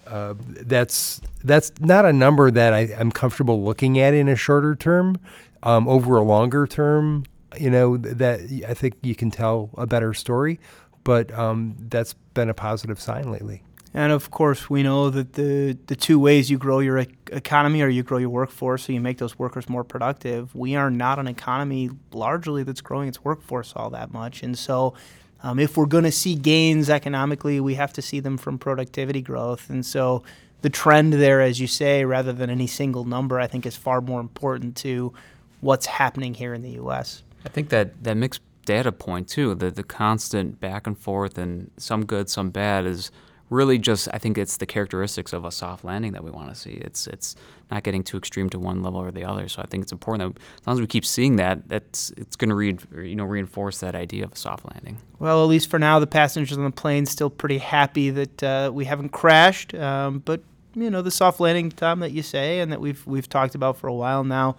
uh, 0.08 0.34
that's 0.38 1.20
that's 1.44 1.72
not 1.80 2.04
a 2.04 2.12
number 2.12 2.50
that 2.50 2.72
I, 2.72 2.80
am 2.98 3.12
comfortable 3.12 3.62
looking 3.62 3.98
at 3.98 4.14
in 4.14 4.28
a 4.28 4.36
shorter 4.36 4.74
term. 4.74 5.18
Um, 5.64 5.88
over 5.88 6.16
a 6.16 6.22
longer 6.22 6.68
term, 6.68 7.24
you 7.58 7.68
know, 7.68 7.96
that 7.96 8.40
I 8.68 8.74
think 8.74 8.94
you 9.02 9.16
can 9.16 9.32
tell 9.32 9.70
a 9.76 9.86
better 9.86 10.14
story. 10.14 10.60
But 11.02 11.36
um, 11.36 11.74
that's 11.88 12.14
been 12.34 12.48
a 12.48 12.54
positive 12.54 13.00
sign 13.00 13.32
lately. 13.32 13.62
And 13.94 14.12
of 14.12 14.30
course, 14.30 14.68
we 14.68 14.82
know 14.82 15.10
that 15.10 15.32
the 15.32 15.76
the 15.86 15.96
two 15.96 16.18
ways 16.18 16.50
you 16.50 16.58
grow 16.58 16.78
your 16.78 16.98
economy 17.32 17.82
or 17.82 17.88
you 17.88 18.02
grow 18.02 18.18
your 18.18 18.30
workforce, 18.30 18.84
so 18.84 18.92
you 18.92 19.00
make 19.00 19.18
those 19.18 19.38
workers 19.38 19.68
more 19.68 19.84
productive. 19.84 20.54
We 20.54 20.76
are 20.76 20.90
not 20.90 21.18
an 21.18 21.26
economy 21.26 21.90
largely 22.12 22.62
that's 22.62 22.80
growing 22.80 23.08
its 23.08 23.24
workforce 23.24 23.72
all 23.74 23.90
that 23.90 24.12
much, 24.12 24.42
and 24.42 24.56
so 24.56 24.94
um, 25.42 25.58
if 25.58 25.76
we're 25.76 25.86
going 25.86 26.04
to 26.04 26.12
see 26.12 26.34
gains 26.34 26.90
economically, 26.90 27.60
we 27.60 27.74
have 27.74 27.92
to 27.94 28.02
see 28.02 28.20
them 28.20 28.36
from 28.36 28.58
productivity 28.58 29.22
growth. 29.22 29.70
And 29.70 29.84
so 29.84 30.22
the 30.62 30.70
trend 30.70 31.12
there, 31.14 31.40
as 31.40 31.60
you 31.60 31.66
say, 31.66 32.04
rather 32.04 32.32
than 32.32 32.50
any 32.50 32.66
single 32.66 33.04
number, 33.04 33.38
I 33.38 33.46
think 33.46 33.64
is 33.66 33.76
far 33.76 34.00
more 34.00 34.20
important 34.20 34.76
to 34.78 35.12
what's 35.60 35.86
happening 35.86 36.34
here 36.34 36.54
in 36.54 36.62
the 36.62 36.70
U.S. 36.70 37.22
I 37.44 37.48
think 37.48 37.68
that, 37.68 38.02
that 38.04 38.16
mixed 38.16 38.40
data 38.64 38.92
point, 38.92 39.28
too, 39.28 39.54
the, 39.54 39.70
the 39.70 39.84
constant 39.84 40.60
back 40.60 40.86
and 40.86 40.98
forth 40.98 41.38
and 41.38 41.70
some 41.76 42.04
good, 42.04 42.28
some 42.28 42.50
bad, 42.50 42.86
is– 42.86 43.10
really 43.50 43.78
just 43.78 44.08
I 44.12 44.18
think 44.18 44.38
it's 44.38 44.56
the 44.56 44.66
characteristics 44.66 45.32
of 45.32 45.44
a 45.44 45.50
soft 45.50 45.84
landing 45.84 46.12
that 46.12 46.24
we 46.24 46.30
want 46.30 46.48
to 46.48 46.54
see. 46.54 46.72
It's 46.72 47.06
it's 47.06 47.36
not 47.70 47.82
getting 47.82 48.02
too 48.02 48.16
extreme 48.16 48.48
to 48.50 48.58
one 48.58 48.82
level 48.82 49.00
or 49.00 49.10
the 49.10 49.24
other. 49.24 49.48
So 49.48 49.62
I 49.62 49.66
think 49.66 49.82
it's 49.82 49.92
important 49.92 50.36
that 50.36 50.42
as 50.60 50.66
long 50.66 50.76
as 50.76 50.80
we 50.80 50.86
keep 50.86 51.04
seeing 51.04 51.36
that, 51.36 51.68
that's 51.68 52.10
it's 52.16 52.36
going 52.36 52.50
to 52.50 52.54
read 52.54 52.80
you 52.94 53.16
know 53.16 53.24
reinforce 53.24 53.78
that 53.80 53.94
idea 53.94 54.24
of 54.24 54.32
a 54.32 54.36
soft 54.36 54.64
landing. 54.72 54.98
Well, 55.18 55.42
at 55.42 55.48
least 55.48 55.70
for 55.70 55.78
now, 55.78 55.98
the 55.98 56.06
passengers 56.06 56.56
on 56.56 56.64
the 56.64 56.70
plane 56.70 57.06
still 57.06 57.30
pretty 57.30 57.58
happy 57.58 58.10
that 58.10 58.42
uh, 58.42 58.70
we 58.72 58.84
haven't 58.84 59.10
crashed. 59.10 59.74
Um, 59.74 60.20
but 60.20 60.42
you 60.74 60.90
know 60.90 61.02
the 61.02 61.10
soft 61.10 61.40
landing, 61.40 61.70
Tom, 61.70 62.00
that 62.00 62.12
you 62.12 62.22
say 62.22 62.60
and 62.60 62.70
that 62.72 62.80
we've 62.80 63.06
we've 63.06 63.28
talked 63.28 63.54
about 63.54 63.76
for 63.76 63.88
a 63.88 63.94
while 63.94 64.24
now 64.24 64.56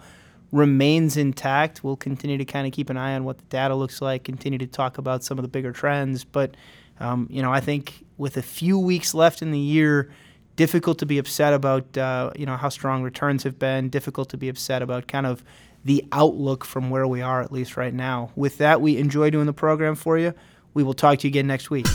remains 0.52 1.16
intact. 1.16 1.84
We'll 1.84 1.96
continue 1.96 2.38
to 2.38 2.44
kind 2.44 2.66
of 2.66 2.72
keep 2.72 2.90
an 2.90 2.96
eye 2.96 3.14
on 3.14 3.24
what 3.24 3.38
the 3.38 3.44
data 3.44 3.74
looks 3.74 4.02
like, 4.02 4.24
continue 4.24 4.58
to 4.58 4.66
talk 4.66 4.98
about 4.98 5.22
some 5.22 5.38
of 5.38 5.42
the 5.42 5.48
bigger 5.48 5.72
trends. 5.72 6.24
But, 6.24 6.56
um, 6.98 7.28
you 7.30 7.42
know, 7.42 7.52
I 7.52 7.60
think 7.60 8.04
with 8.20 8.36
a 8.36 8.42
few 8.42 8.78
weeks 8.78 9.14
left 9.14 9.40
in 9.40 9.50
the 9.50 9.58
year, 9.58 10.10
difficult 10.54 10.98
to 10.98 11.06
be 11.06 11.16
upset 11.16 11.54
about, 11.54 11.96
uh, 11.96 12.30
you 12.36 12.44
know, 12.44 12.54
how 12.54 12.68
strong 12.68 13.02
returns 13.02 13.42
have 13.44 13.58
been, 13.58 13.88
difficult 13.88 14.28
to 14.28 14.36
be 14.36 14.50
upset 14.50 14.82
about 14.82 15.08
kind 15.08 15.26
of 15.26 15.42
the 15.86 16.04
outlook 16.12 16.66
from 16.66 16.90
where 16.90 17.08
we 17.08 17.22
are, 17.22 17.40
at 17.40 17.50
least 17.50 17.78
right 17.78 17.94
now. 17.94 18.30
With 18.36 18.58
that, 18.58 18.82
we 18.82 18.98
enjoy 18.98 19.30
doing 19.30 19.46
the 19.46 19.54
program 19.54 19.94
for 19.94 20.18
you. 20.18 20.34
We 20.74 20.82
will 20.82 20.92
talk 20.92 21.20
to 21.20 21.26
you 21.26 21.30
again 21.30 21.46
next 21.46 21.70
week. 21.70 21.86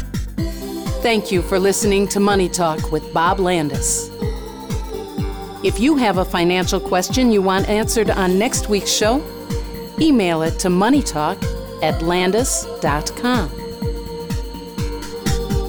Thank 1.04 1.32
you 1.32 1.44
for 1.44 1.60
listening 1.60 2.08
to 2.08 2.20
Money 2.20 2.50
Talk 2.50 2.92
with 2.92 3.14
Bob 3.14 3.38
Landaas. 3.38 4.10
If 5.64 5.80
you 5.80 5.96
have 5.98 6.18
a 6.18 6.26
financial 6.26 6.80
question 6.80 7.32
you 7.32 7.44
want 7.44 7.70
answered 7.70 8.10
on 8.10 8.40
next 8.40 8.68
week's 8.68 8.92
show, 8.92 9.24
email 10.02 10.42
it 10.42 10.58
to 10.60 10.70
moneytalk 10.70 11.38
at 11.84 12.02
landaas.com. 12.02 13.65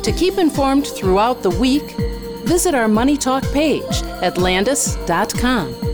To 0.06 0.12
keep 0.12 0.38
informed 0.38 0.86
throughout 0.86 1.42
the 1.42 1.50
week, 1.50 1.96
visit 2.44 2.76
our 2.76 2.86
Money 2.86 3.16
Talk 3.16 3.42
page 3.52 4.04
at 4.22 4.36
landaas.com. 4.36 5.85